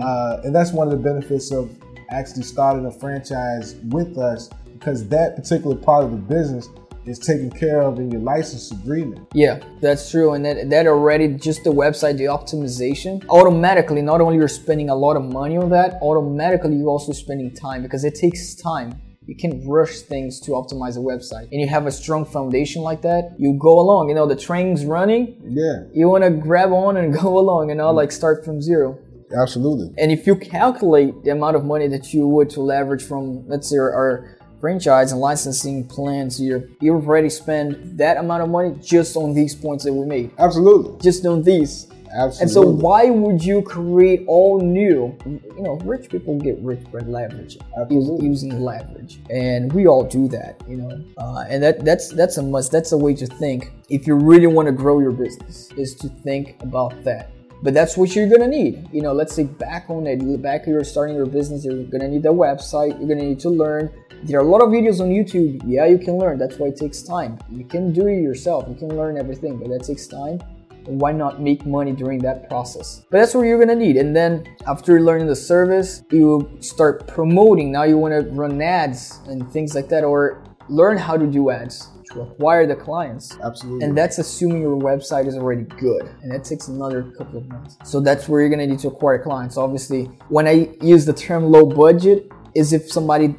uh, 0.00 0.40
and 0.44 0.54
that's 0.54 0.72
one 0.72 0.86
of 0.86 0.92
the 0.92 1.02
benefits 1.02 1.50
of 1.50 1.70
actually 2.10 2.42
starting 2.42 2.86
a 2.86 2.90
franchise 2.90 3.76
with 3.88 4.18
us 4.18 4.48
because 4.74 5.08
that 5.08 5.36
particular 5.36 5.76
part 5.76 6.04
of 6.04 6.10
the 6.10 6.16
business 6.16 6.68
is 7.06 7.18
taken 7.18 7.50
care 7.50 7.82
of 7.82 7.98
in 7.98 8.10
your 8.10 8.20
license 8.20 8.72
agreement 8.72 9.26
Yeah, 9.32 9.60
that's 9.80 10.10
true. 10.10 10.34
And 10.34 10.44
that, 10.44 10.70
that 10.70 10.86
already, 10.86 11.28
just 11.28 11.64
the 11.64 11.70
website, 11.70 12.18
the 12.18 12.24
optimization, 12.24 13.24
automatically, 13.28 14.02
not 14.02 14.20
only 14.20 14.36
you're 14.36 14.48
spending 14.48 14.90
a 14.90 14.94
lot 14.94 15.16
of 15.16 15.22
money 15.22 15.56
on 15.56 15.70
that, 15.70 15.94
automatically 16.02 16.76
you're 16.76 16.88
also 16.88 17.12
spending 17.12 17.54
time 17.54 17.82
because 17.82 18.04
it 18.04 18.14
takes 18.16 18.54
time. 18.54 19.00
You 19.26 19.36
can 19.36 19.66
rush 19.68 20.00
things 20.02 20.38
to 20.42 20.52
optimize 20.52 20.96
a 20.96 21.00
website. 21.00 21.48
And 21.50 21.60
you 21.60 21.66
have 21.68 21.86
a 21.86 21.90
strong 21.90 22.24
foundation 22.24 22.82
like 22.82 23.02
that, 23.02 23.34
you 23.38 23.58
go 23.60 23.80
along. 23.80 24.08
You 24.08 24.14
know, 24.14 24.26
the 24.26 24.36
train's 24.36 24.84
running, 24.84 25.36
yeah 25.44 25.84
you 25.92 26.08
want 26.08 26.24
to 26.24 26.30
grab 26.30 26.72
on 26.72 26.96
and 26.96 27.12
go 27.22 27.38
along 27.38 27.70
and 27.70 27.78
not 27.78 27.94
like 27.94 28.12
start 28.12 28.44
from 28.44 28.60
zero. 28.60 28.98
Absolutely 29.36 29.92
And 29.98 30.12
if 30.12 30.26
you 30.26 30.36
calculate 30.36 31.24
the 31.24 31.30
amount 31.30 31.56
of 31.56 31.64
money 31.64 31.88
that 31.88 32.12
you 32.12 32.26
would 32.28 32.50
to 32.50 32.60
leverage 32.60 33.02
from, 33.02 33.46
let's 33.48 33.68
say, 33.68 33.76
our, 33.76 34.36
franchise 34.60 35.12
and 35.12 35.20
licensing 35.20 35.86
plans 35.86 36.38
here, 36.38 36.68
you've 36.80 37.06
already 37.06 37.28
spent 37.28 37.96
that 37.98 38.16
amount 38.16 38.42
of 38.42 38.48
money 38.48 38.74
just 38.82 39.16
on 39.16 39.34
these 39.34 39.54
points 39.54 39.84
that 39.84 39.92
we 39.92 40.04
made. 40.06 40.30
absolutely 40.38 40.98
Just 41.00 41.24
on 41.26 41.42
these. 41.42 41.88
Absolutely. 42.16 42.42
And 42.42 42.50
so, 42.50 42.62
why 42.62 43.10
would 43.10 43.44
you 43.44 43.60
create 43.62 44.24
all 44.26 44.60
new? 44.60 45.16
You 45.26 45.62
know, 45.62 45.74
rich 45.84 46.08
people 46.08 46.38
get 46.38 46.58
rich 46.60 46.82
by 46.90 47.00
leveraging, 47.00 47.60
Absolutely. 47.78 48.26
using 48.26 48.60
leverage, 48.60 49.20
and 49.28 49.70
we 49.72 49.86
all 49.86 50.04
do 50.04 50.26
that. 50.28 50.62
You 50.66 50.76
know, 50.78 51.04
uh, 51.18 51.44
and 51.48 51.62
that 51.62 51.84
that's 51.84 52.08
that's 52.08 52.38
a 52.38 52.42
must. 52.42 52.72
That's 52.72 52.92
a 52.92 52.96
way 52.96 53.14
to 53.14 53.26
think. 53.26 53.72
If 53.90 54.06
you 54.06 54.14
really 54.14 54.46
want 54.46 54.66
to 54.66 54.72
grow 54.72 55.00
your 55.00 55.12
business, 55.12 55.70
is 55.76 55.94
to 55.96 56.08
think 56.08 56.56
about 56.62 57.04
that. 57.04 57.32
But 57.62 57.74
that's 57.74 57.96
what 57.96 58.14
you're 58.14 58.28
gonna 58.28 58.48
need. 58.48 58.88
You 58.92 59.02
know, 59.02 59.12
let's 59.12 59.34
say 59.34 59.44
back 59.44 59.86
on 59.88 60.06
it, 60.06 60.42
back 60.42 60.66
you're 60.66 60.84
starting 60.84 61.16
your 61.16 61.26
business, 61.26 61.64
you're 61.64 61.84
gonna 61.84 62.08
need 62.08 62.24
a 62.26 62.28
website. 62.28 62.98
You're 62.98 63.08
gonna 63.08 63.28
need 63.28 63.40
to 63.40 63.50
learn. 63.50 63.90
There 64.24 64.38
are 64.38 64.42
a 64.42 64.48
lot 64.48 64.62
of 64.62 64.70
videos 64.70 65.00
on 65.00 65.08
YouTube. 65.08 65.62
Yeah, 65.66 65.86
you 65.86 65.98
can 65.98 66.18
learn. 66.18 66.38
That's 66.38 66.58
why 66.58 66.68
it 66.68 66.76
takes 66.76 67.02
time. 67.02 67.38
You 67.50 67.64
can 67.64 67.92
do 67.92 68.06
it 68.06 68.20
yourself. 68.20 68.66
You 68.68 68.74
can 68.74 68.96
learn 68.96 69.18
everything, 69.18 69.58
but 69.58 69.68
that 69.70 69.84
takes 69.84 70.06
time 70.06 70.40
why 70.86 71.12
not 71.12 71.40
make 71.40 71.66
money 71.66 71.92
during 71.92 72.18
that 72.20 72.48
process 72.48 73.02
but 73.10 73.18
that's 73.18 73.34
what 73.34 73.42
you're 73.42 73.58
gonna 73.58 73.74
need 73.74 73.96
and 73.96 74.14
then 74.14 74.46
after 74.66 75.00
learning 75.00 75.26
the 75.26 75.36
service 75.36 76.02
you 76.10 76.48
start 76.60 77.06
promoting 77.08 77.72
now 77.72 77.82
you 77.82 77.98
want 77.98 78.12
to 78.12 78.30
run 78.32 78.60
ads 78.62 79.20
and 79.26 79.50
things 79.52 79.74
like 79.74 79.88
that 79.88 80.04
or 80.04 80.44
learn 80.68 80.96
how 80.96 81.16
to 81.16 81.26
do 81.26 81.50
ads 81.50 81.88
to 82.12 82.20
acquire 82.22 82.66
the 82.66 82.76
clients 82.76 83.36
Absolutely. 83.42 83.84
and 83.84 83.96
that's 83.96 84.18
assuming 84.18 84.62
your 84.62 84.78
website 84.78 85.26
is 85.26 85.36
already 85.36 85.62
good 85.62 86.08
and 86.22 86.30
that 86.32 86.44
takes 86.44 86.68
another 86.68 87.02
couple 87.18 87.38
of 87.38 87.48
months 87.48 87.76
so 87.84 88.00
that's 88.00 88.28
where 88.28 88.40
you're 88.40 88.50
gonna 88.50 88.66
need 88.66 88.78
to 88.78 88.88
acquire 88.88 89.22
clients 89.22 89.56
obviously 89.56 90.04
when 90.28 90.46
i 90.46 90.70
use 90.80 91.04
the 91.04 91.12
term 91.12 91.44
low 91.44 91.64
budget 91.66 92.30
is 92.54 92.72
if 92.72 92.90
somebody 92.90 93.34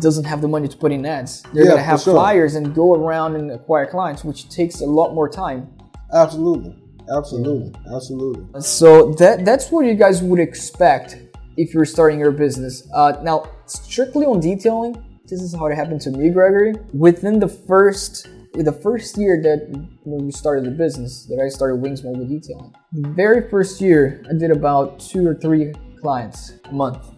doesn't 0.00 0.24
have 0.24 0.40
the 0.40 0.48
money 0.48 0.68
to 0.68 0.76
put 0.76 0.92
in 0.92 1.04
ads 1.04 1.42
they're 1.52 1.64
Yeah, 1.64 1.70
gonna 1.72 1.82
have 1.82 2.00
sure. 2.00 2.14
flyers 2.14 2.54
and 2.54 2.74
go 2.74 2.94
around 2.94 3.34
and 3.36 3.50
acquire 3.50 3.86
clients 3.86 4.24
which 4.24 4.48
takes 4.48 4.80
a 4.80 4.86
lot 4.86 5.14
more 5.14 5.28
time 5.28 5.68
Absolutely. 6.12 6.76
Absolutely. 7.16 7.72
Absolutely. 7.94 8.60
So 8.60 9.12
that 9.14 9.44
that's 9.44 9.70
what 9.70 9.84
you 9.84 9.94
guys 9.94 10.22
would 10.22 10.40
expect 10.40 11.18
if 11.56 11.74
you're 11.74 11.84
starting 11.84 12.18
your 12.18 12.30
business. 12.30 12.88
Uh, 12.94 13.12
now, 13.22 13.48
strictly 13.66 14.24
on 14.26 14.40
detailing, 14.40 15.02
this 15.30 15.40
is 15.40 15.54
how 15.54 15.66
it 15.66 15.74
happened 15.76 16.00
to 16.02 16.10
me, 16.10 16.28
Gregory. 16.30 16.74
Within 16.92 17.38
the 17.38 17.48
first 17.48 18.28
the 18.52 18.72
first 18.72 19.16
year 19.16 19.40
that 19.40 19.88
we 20.04 20.32
started 20.32 20.64
the 20.64 20.72
business, 20.72 21.24
that 21.26 21.40
I 21.40 21.48
started 21.48 21.76
Wings 21.76 22.02
Mobile 22.02 22.26
Detailing, 22.26 22.74
the 22.92 23.08
very 23.10 23.48
first 23.48 23.80
year 23.80 24.24
I 24.28 24.36
did 24.36 24.50
about 24.50 24.98
two 24.98 25.24
or 25.24 25.36
three 25.36 25.72
clients 26.00 26.54
a 26.64 26.72
month, 26.72 27.12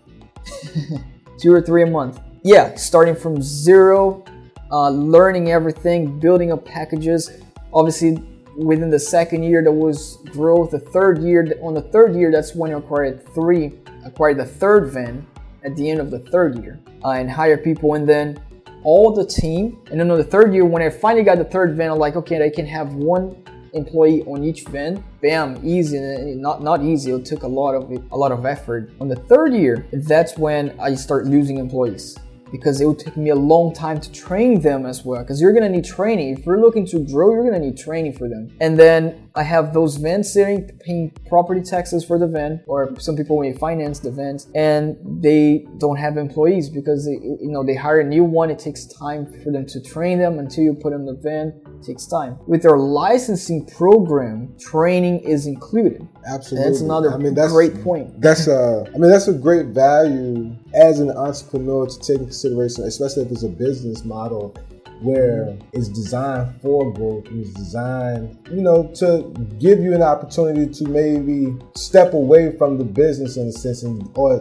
two 1.41 1.53
or 1.53 1.63
three 1.63 1.85
a 1.85 1.87
month. 1.87 2.21
Yeah, 2.45 2.75
starting 2.75 3.17
from 3.17 3.41
zero, 3.41 4.25
uh, 4.71 4.91
learning 4.91 5.51
everything, 5.51 6.21
building 6.21 6.53
up 6.53 6.67
packages. 6.67 7.31
Obviously, 7.73 8.23
within 8.59 8.91
the 8.91 8.99
second 8.99 9.43
year 9.43 9.63
there 9.63 9.73
was 9.73 10.19
growth 10.31 10.73
the 10.73 10.79
third 10.79 11.23
year 11.23 11.47
on 11.63 11.73
the 11.73 11.81
third 11.81 12.15
year 12.15 12.31
that's 12.31 12.55
when 12.55 12.71
i 12.75 12.77
acquired 12.77 13.27
three 13.35 13.73
acquired 14.05 14.37
the 14.37 14.45
third 14.45 14.93
van 14.93 15.27
at 15.65 15.77
the 15.77 15.91
end 15.91 16.01
of 16.01 16.11
the 16.11 16.19
third 16.19 16.59
year 16.63 16.81
uh, 17.05 17.11
and 17.11 17.31
hire 17.31 17.57
people 17.57 17.95
and 17.95 18.09
then 18.09 18.39
all 18.85 19.13
the 19.13 19.25
team 19.25 19.79
and 19.91 20.01
then 20.01 20.11
on 20.11 20.19
the 20.19 20.25
third 20.25 20.53
year 20.53 20.65
when 20.65 20.83
i 20.83 20.91
finally 20.91 21.23
got 21.23 21.39
the 21.39 21.45
third 21.45 21.77
van 21.77 21.91
i'm 21.91 21.99
like 21.99 22.17
okay 22.17 22.45
i 22.45 22.51
can 22.51 22.67
have 22.67 22.95
one 22.95 23.37
employee 23.75 24.23
on 24.25 24.45
each 24.45 24.65
van. 24.65 25.03
Bam 25.23 25.59
easy 25.65 25.99
not 26.37 26.63
not 26.63 26.83
easy. 26.83 27.13
It 27.13 27.25
took 27.25 27.43
a 27.43 27.49
lot 27.49 27.75
of 27.75 27.91
a 27.91 28.17
lot 28.17 28.33
of 28.33 28.45
effort. 28.45 28.91
On 29.01 29.09
the 29.09 29.17
third 29.17 29.55
year 29.55 29.87
that's 29.93 30.37
when 30.37 30.79
i 30.81 30.95
start 30.95 31.27
losing 31.27 31.59
employees 31.59 32.19
because 32.53 32.81
it 32.81 32.85
would 32.85 32.99
take 32.99 33.17
me 33.17 33.31
a 33.31 33.35
long 33.35 33.73
time 33.73 33.99
to 33.99 34.13
train 34.13 34.61
them 34.61 34.87
as 34.87 35.05
well. 35.05 35.23
Because 35.23 35.41
you're 35.41 35.53
gonna 35.53 35.71
need 35.71 35.85
training. 35.85 36.39
If 36.39 36.47
you're 36.47 36.61
looking 36.61 36.87
to 36.89 37.01
grow, 37.01 37.33
you're 37.33 37.45
gonna 37.45 37.59
need 37.59 37.79
training 37.79 38.13
for 38.13 38.29
them. 38.29 38.55
And 38.61 38.79
then 38.79 39.31
I 39.35 39.43
have 39.43 39.73
those 39.73 39.97
vans 39.97 40.31
sitting, 40.33 40.71
paying 40.81 41.11
property 41.29 41.63
taxes 41.63 42.05
for 42.05 42.19
the 42.19 42.27
van, 42.27 42.63
or 42.67 42.95
some 43.01 43.17
people 43.17 43.41
may 43.41 43.55
finance 43.55 43.99
the 43.99 44.11
vans, 44.11 44.49
and 44.55 44.97
they 45.23 45.67
don't 45.79 45.97
have 45.97 46.19
employees 46.19 46.69
because 46.69 47.07
they, 47.07 47.13
you 47.13 47.51
know, 47.51 47.65
they 47.65 47.75
hire 47.75 48.01
a 48.01 48.05
new 48.05 48.25
one. 48.25 48.51
It 48.51 48.59
takes 48.59 48.85
time 48.87 49.27
for 49.43 49.51
them 49.51 49.65
to 49.67 49.81
train 49.81 50.19
them 50.19 50.39
until 50.39 50.65
you 50.65 50.75
put 50.75 50.93
in 50.93 51.07
the 51.07 51.15
van. 51.15 51.59
It 51.83 51.87
takes 51.87 52.07
time. 52.07 52.39
With 52.47 52.65
our 52.65 52.79
licensing 52.79 53.67
program, 53.67 54.55
training 54.61 55.21
is 55.21 55.47
included. 55.47 56.07
Absolutely. 56.27 56.71
That's 56.71 56.81
another 56.81 57.13
I 57.13 57.17
mean, 57.17 57.35
that's 57.35 57.53
great 57.53 57.83
point. 57.83 58.21
That's 58.21 58.47
uh, 58.47 58.85
I 58.95 58.99
mean, 58.99 59.11
that's 59.11 59.27
a 59.27 59.33
great 59.33 59.67
value 59.67 60.57
as 60.75 61.01
an 61.01 61.11
entrepreneur 61.11 61.87
to 61.87 61.99
take 61.99 62.19
into 62.19 62.27
consideration, 62.27 62.85
especially 62.85 63.25
if 63.25 63.33
it's 63.33 63.43
a 63.43 63.49
business 63.49 64.05
model 64.05 64.55
where 65.01 65.59
it's 65.73 65.89
designed 65.89 66.55
for 66.61 66.93
growth 66.93 67.27
and 67.27 67.45
it's 67.45 67.55
designed, 67.55 68.39
you 68.53 68.63
know, 68.63 68.89
to 68.95 69.35
give 69.59 69.81
you 69.81 69.93
an 69.93 70.03
opportunity 70.03 70.73
to 70.73 70.89
maybe 70.89 71.59
step 71.75 72.15
away 72.15 72.57
from 72.57 72.79
the 72.79 72.85
business 72.85 73.37
in 73.37 73.49
a 73.49 73.53
sense 73.53 73.83
and 73.83 74.09
or 74.15 74.41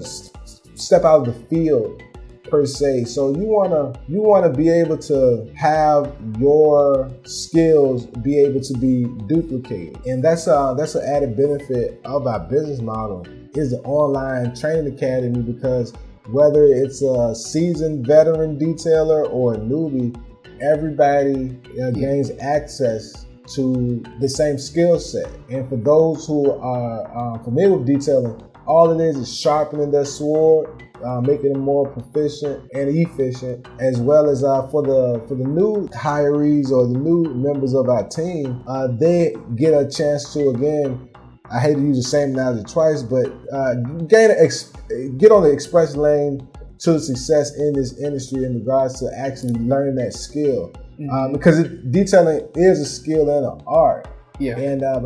step 0.76 1.04
out 1.04 1.28
of 1.28 1.34
the 1.34 1.48
field 1.48 2.04
per 2.50 2.66
se. 2.66 3.06
So 3.06 3.30
you 3.36 3.46
wanna 3.46 3.94
you 4.08 4.22
wanna 4.22 4.50
be 4.50 4.70
able 4.70 4.98
to 5.00 5.50
have 5.56 6.14
your 6.40 7.12
skills 7.24 8.06
be 8.06 8.40
able 8.40 8.62
to 8.62 8.74
be 8.78 9.06
duplicated, 9.28 10.06
and 10.06 10.24
that's 10.24 10.48
uh 10.48 10.74
that's 10.74 10.96
an 10.96 11.04
added 11.08 11.36
benefit 11.38 12.02
of 12.06 12.28
our 12.28 12.40
business 12.40 12.82
model 12.82 13.26
is 13.54 13.72
the 13.72 13.80
online 13.84 14.56
training 14.56 14.94
academy 14.94 15.42
because 15.42 15.94
whether 16.30 16.66
it's 16.66 17.02
a 17.02 17.36
seasoned 17.36 18.06
veteran 18.06 18.58
detailer 18.58 19.30
or 19.32 19.56
a 19.56 19.58
newbie, 19.58 20.16
everybody 20.62 21.58
uh, 21.82 21.92
gains 21.92 22.32
access 22.40 23.26
to 23.56 24.04
the 24.20 24.30
same 24.30 24.58
skill 24.58 25.00
set. 25.00 25.28
And 25.50 25.68
for 25.68 25.76
those 25.76 26.26
who 26.26 26.52
are 26.52 27.36
uh, 27.36 27.44
familiar 27.44 27.78
with 27.78 27.88
detailing, 27.88 28.42
all 28.68 28.92
it 28.98 29.04
is 29.04 29.18
is 29.18 29.36
sharpening 29.36 29.92
their 29.92 30.06
sword, 30.06 30.81
uh, 31.04 31.22
making 31.22 31.54
them 31.54 31.62
more 31.62 31.88
proficient 31.88 32.70
and 32.74 32.90
efficient, 32.90 33.68
as 33.80 34.00
well 34.00 34.30
as 34.30 34.44
uh, 34.44 34.68
for 34.68 34.82
the 34.84 35.24
for 35.28 35.36
the 35.36 35.44
new 35.44 35.88
hirees 35.90 36.72
or 36.72 36.88
the 36.88 36.98
new 36.98 37.24
members 37.34 37.74
of 37.74 37.90
our 37.90 38.08
team, 38.08 38.64
uh, 38.68 38.88
they 38.88 39.36
get 39.56 39.74
a 39.74 39.90
chance 39.90 40.34
to 40.34 40.50
again. 40.50 41.08
I 41.52 41.60
hate 41.60 41.76
to 41.76 41.82
use 41.82 41.98
the 41.98 42.04
same 42.04 42.32
analogy 42.32 42.64
twice, 42.64 43.04
but 43.04 43.28
uh, 43.52 43.76
gain 44.08 44.32
ex- 44.32 44.72
get 45.18 45.32
on 45.32 45.44
the 45.44 45.52
express 45.52 45.98
lane 45.98 46.48
to 46.80 47.00
success 47.00 47.56
in 47.58 47.74
this 47.74 47.98
industry 48.00 48.46
in 48.46 48.56
regards 48.56 49.00
to 49.02 49.12
actually 49.18 49.54
learning 49.54 49.96
that 49.96 50.14
skill. 50.14 50.72
Um, 51.12 51.34
because 51.34 51.60
it, 51.60 51.92
detailing 51.92 52.48
is 52.56 52.80
a 52.80 52.86
skill 52.86 53.30
and 53.30 53.46
an 53.46 53.66
art. 53.66 54.08
Yeah. 54.40 54.58
And 54.58 54.84
um, 54.84 55.04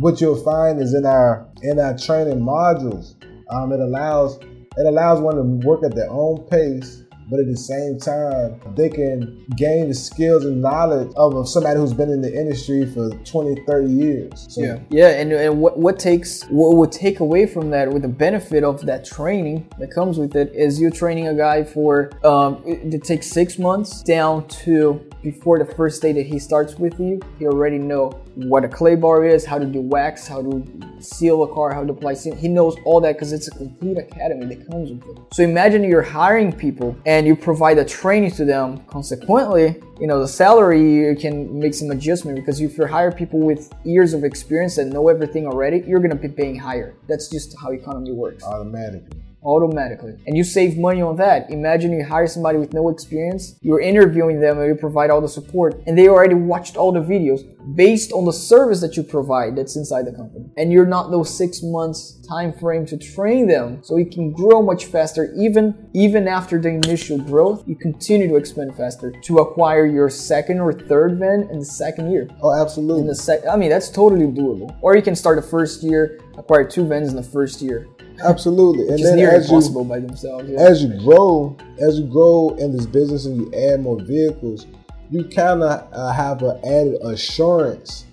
what 0.00 0.20
you'll 0.20 0.42
find 0.42 0.80
is 0.80 0.94
in 0.94 1.04
our 1.06 1.48
in 1.62 1.78
our 1.78 1.96
training 1.96 2.40
modules, 2.40 3.14
um, 3.50 3.72
it 3.72 3.80
allows 3.80 4.38
it 4.78 4.86
allows 4.86 5.20
one 5.20 5.36
to 5.36 5.42
work 5.66 5.82
at 5.82 5.94
their 5.94 6.10
own 6.10 6.38
pace, 6.48 7.02
but 7.30 7.40
at 7.40 7.46
the 7.46 7.56
same 7.56 7.98
time 7.98 8.60
they 8.76 8.88
can 8.88 9.44
gain 9.56 9.88
the 9.88 9.94
skills 9.94 10.44
and 10.44 10.62
knowledge 10.62 11.12
of, 11.16 11.34
of 11.34 11.48
somebody 11.48 11.78
who's 11.78 11.92
been 11.92 12.10
in 12.10 12.22
the 12.22 12.32
industry 12.32 12.86
for 12.86 13.10
20, 13.10 13.64
30 13.66 13.92
years. 13.92 14.46
So 14.48 14.62
Yeah, 14.62 14.78
yeah, 14.90 15.08
and, 15.20 15.32
and 15.32 15.60
what 15.60 15.78
what 15.78 15.98
takes 15.98 16.44
what 16.44 16.76
would 16.76 16.92
take 16.92 17.20
away 17.20 17.46
from 17.46 17.70
that 17.70 17.92
with 17.92 18.02
the 18.02 18.08
benefit 18.08 18.64
of 18.64 18.86
that 18.86 19.04
training 19.04 19.68
that 19.78 19.90
comes 19.90 20.18
with 20.18 20.36
it 20.36 20.52
is 20.54 20.80
you're 20.80 20.90
training 20.90 21.26
a 21.28 21.34
guy 21.34 21.64
for 21.64 22.10
um, 22.24 22.62
it, 22.64 22.94
it 22.94 23.04
takes 23.04 23.26
six 23.26 23.58
months 23.58 24.02
down 24.02 24.46
to 24.48 25.04
before 25.22 25.58
the 25.58 25.74
first 25.74 26.00
day 26.00 26.12
that 26.12 26.26
he 26.26 26.38
starts 26.38 26.76
with 26.76 26.98
you, 27.00 27.20
he 27.38 27.46
already 27.46 27.78
know 27.78 28.12
what 28.46 28.64
a 28.64 28.68
clay 28.68 28.94
bar 28.94 29.24
is, 29.24 29.44
how 29.44 29.58
to 29.58 29.66
do 29.66 29.80
wax, 29.80 30.28
how 30.28 30.40
to 30.40 30.64
seal 31.00 31.42
a 31.42 31.52
car, 31.52 31.74
how 31.74 31.84
to 31.84 31.92
apply 31.92 32.14
seal. 32.14 32.36
He 32.36 32.46
knows 32.46 32.76
all 32.84 33.00
that 33.00 33.14
because 33.14 33.32
it's 33.32 33.48
a 33.48 33.50
complete 33.50 33.98
academy 33.98 34.54
that 34.54 34.70
comes 34.70 34.90
with 34.92 35.04
it. 35.08 35.34
So 35.34 35.42
imagine 35.42 35.82
you're 35.82 36.02
hiring 36.02 36.52
people 36.52 36.96
and 37.04 37.26
you 37.26 37.34
provide 37.34 37.78
a 37.78 37.84
training 37.84 38.30
to 38.32 38.44
them. 38.44 38.78
Consequently, 38.86 39.82
you 40.00 40.06
know 40.06 40.20
the 40.20 40.28
salary 40.28 40.80
you 40.80 41.16
can 41.16 41.58
make 41.58 41.74
some 41.74 41.90
adjustment 41.90 42.36
because 42.36 42.60
if 42.60 42.78
you 42.78 42.86
hire 42.86 43.10
people 43.10 43.40
with 43.40 43.72
years 43.84 44.14
of 44.14 44.22
experience 44.22 44.76
that 44.76 44.86
know 44.86 45.08
everything 45.08 45.46
already, 45.46 45.82
you're 45.86 46.00
gonna 46.00 46.14
be 46.14 46.28
paying 46.28 46.56
higher. 46.56 46.94
That's 47.08 47.28
just 47.28 47.56
how 47.60 47.72
economy 47.72 48.12
works 48.12 48.44
automatically. 48.44 49.20
Automatically. 49.44 50.14
And 50.26 50.36
you 50.36 50.44
save 50.44 50.78
money 50.78 51.00
on 51.02 51.16
that. 51.16 51.50
Imagine 51.50 51.92
you 51.92 52.04
hire 52.04 52.26
somebody 52.26 52.58
with 52.58 52.72
no 52.72 52.88
experience, 52.88 53.56
you're 53.60 53.80
interviewing 53.80 54.40
them 54.40 54.58
and 54.58 54.68
you 54.68 54.74
provide 54.74 55.10
all 55.10 55.20
the 55.20 55.28
support, 55.28 55.80
and 55.86 55.96
they 55.96 56.08
already 56.08 56.34
watched 56.34 56.76
all 56.76 56.92
the 56.92 57.00
videos 57.00 57.40
based 57.76 58.12
on 58.12 58.24
the 58.24 58.32
service 58.32 58.80
that 58.80 58.96
you 58.96 59.02
provide 59.02 59.56
that's 59.56 59.76
inside 59.76 60.06
the 60.06 60.12
company. 60.12 60.46
And 60.56 60.72
you're 60.72 60.86
not 60.86 61.10
those 61.10 61.34
six 61.36 61.62
months 61.62 62.14
time 62.28 62.52
frame 62.52 62.84
to 62.86 62.96
train 62.98 63.46
them 63.46 63.78
so 63.82 63.96
you 63.96 64.04
can 64.04 64.30
grow 64.32 64.60
much 64.60 64.84
faster 64.86 65.32
even 65.34 65.88
even 65.94 66.28
after 66.28 66.60
the 66.60 66.68
initial 66.68 67.16
growth 67.16 67.64
you 67.66 67.74
continue 67.74 68.28
to 68.28 68.36
expand 68.36 68.74
faster 68.76 69.10
to 69.22 69.38
acquire 69.38 69.86
your 69.86 70.10
second 70.10 70.60
or 70.60 70.70
third 70.74 71.16
van 71.18 71.48
in 71.50 71.58
the 71.58 71.64
second 71.64 72.10
year 72.12 72.28
Oh, 72.42 72.52
absolutely. 72.52 73.00
in 73.00 73.06
the 73.06 73.14
sec 73.14 73.40
i 73.50 73.56
mean 73.56 73.70
that's 73.70 73.88
totally 73.88 74.26
doable 74.26 74.76
or 74.82 74.94
you 74.94 75.00
can 75.00 75.16
start 75.16 75.36
the 75.40 75.48
first 75.48 75.82
year 75.82 76.20
acquire 76.38 76.64
two 76.64 76.86
vans 76.86 77.10
in 77.10 77.16
the 77.16 77.22
first 77.22 77.60
year 77.60 77.88
absolutely. 78.24 78.88
And 78.88 79.04
then 79.04 79.16
near 79.16 79.30
as 79.30 79.50
you 79.50 79.84
by 79.84 80.00
themselves 80.00 80.48
yeah. 80.48 80.60
as 80.60 80.82
you 80.82 80.98
grow, 81.00 81.56
as 81.80 81.98
you 81.98 82.06
grow 82.06 82.56
in 82.58 82.72
this 82.76 82.86
business 82.86 83.26
and 83.26 83.36
you 83.36 83.52
add 83.54 83.80
more 83.80 84.00
vehicles, 84.00 84.66
you 85.10 85.24
kind 85.24 85.62
of 85.62 85.88
uh, 85.92 86.12
have 86.12 86.42
an 86.42 86.58
added 86.64 86.98
assurance 87.02 88.06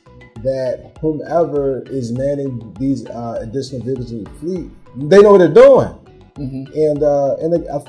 that 0.44 0.98
whomever 1.02 1.84
is 1.88 2.12
manning 2.12 2.74
these 2.80 3.06
uh, 3.08 3.40
additional 3.42 3.82
vehicles 3.82 4.12
in 4.12 4.24
the 4.24 4.30
fleet, 4.32 4.70
they 4.96 5.22
know 5.22 5.32
what 5.32 5.40
they're 5.40 5.50
doing. 5.50 5.94
Mhm. 6.36 6.76
And 6.76 7.04
uh, 7.04 7.36
and 7.38 7.68
uh, 7.68 7.80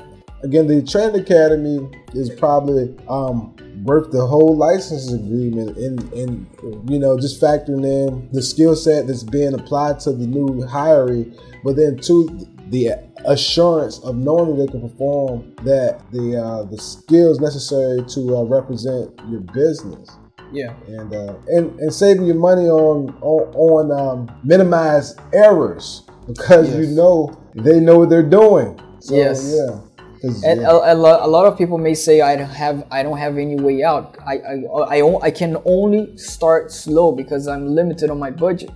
again, 0.43 0.67
the 0.67 0.81
training 0.81 1.21
academy 1.21 1.89
is 2.13 2.29
probably 2.29 2.95
um, 3.07 3.55
worth 3.83 4.11
the 4.11 4.25
whole 4.25 4.55
license 4.55 5.11
agreement, 5.11 5.77
and 5.77 6.01
and 6.13 6.89
you 6.89 6.99
know 6.99 7.19
just 7.19 7.41
factoring 7.41 7.85
in 7.85 8.29
the 8.31 8.41
skill 8.41 8.75
set 8.75 9.07
that's 9.07 9.23
being 9.23 9.53
applied 9.53 9.99
to 10.01 10.11
the 10.11 10.27
new 10.27 10.47
hiree, 10.65 11.37
but 11.63 11.75
then 11.75 11.97
to 11.97 12.47
the 12.69 12.91
assurance 13.25 13.99
of 13.99 14.15
knowing 14.15 14.57
that 14.57 14.65
they 14.65 14.71
can 14.71 14.81
perform 14.89 15.53
that 15.63 16.01
the 16.11 16.37
uh, 16.37 16.63
the 16.63 16.77
skills 16.77 17.39
necessary 17.39 18.03
to 18.03 18.37
uh, 18.37 18.43
represent 18.43 19.09
your 19.29 19.39
business 19.39 20.09
Yeah. 20.51 20.73
and 20.87 21.13
uh, 21.13 21.35
and 21.47 21.79
and 21.79 21.93
saving 21.93 22.25
your 22.25 22.35
money 22.35 22.67
on 22.69 23.17
on, 23.21 23.53
on 23.55 23.91
um, 23.91 24.39
minimize 24.43 25.15
errors 25.33 26.03
because 26.27 26.75
you 26.75 26.87
know 26.95 27.37
they 27.55 27.79
know 27.79 27.99
what 27.99 28.09
they're 28.09 28.21
doing. 28.21 28.79
So, 28.99 29.15
Yes. 29.15 29.55
Yeah. 29.55 29.79
And 30.23 30.61
a, 30.61 30.93
a, 30.93 30.95
lot, 30.95 31.21
a 31.21 31.27
lot 31.27 31.45
of 31.45 31.57
people 31.57 31.77
may 31.77 31.93
say 31.93 32.21
I 32.21 32.35
don't 32.35 32.49
have 32.49 32.87
I 32.91 33.03
don't 33.03 33.17
have 33.17 33.37
any 33.37 33.55
way 33.55 33.83
out. 33.83 34.17
I, 34.25 34.39
I, 34.73 35.19
I 35.21 35.31
can 35.31 35.57
only 35.65 36.17
start 36.17 36.71
slow 36.71 37.11
because 37.11 37.47
I'm 37.47 37.67
limited 37.75 38.09
on 38.09 38.19
my 38.19 38.31
budget. 38.31 38.71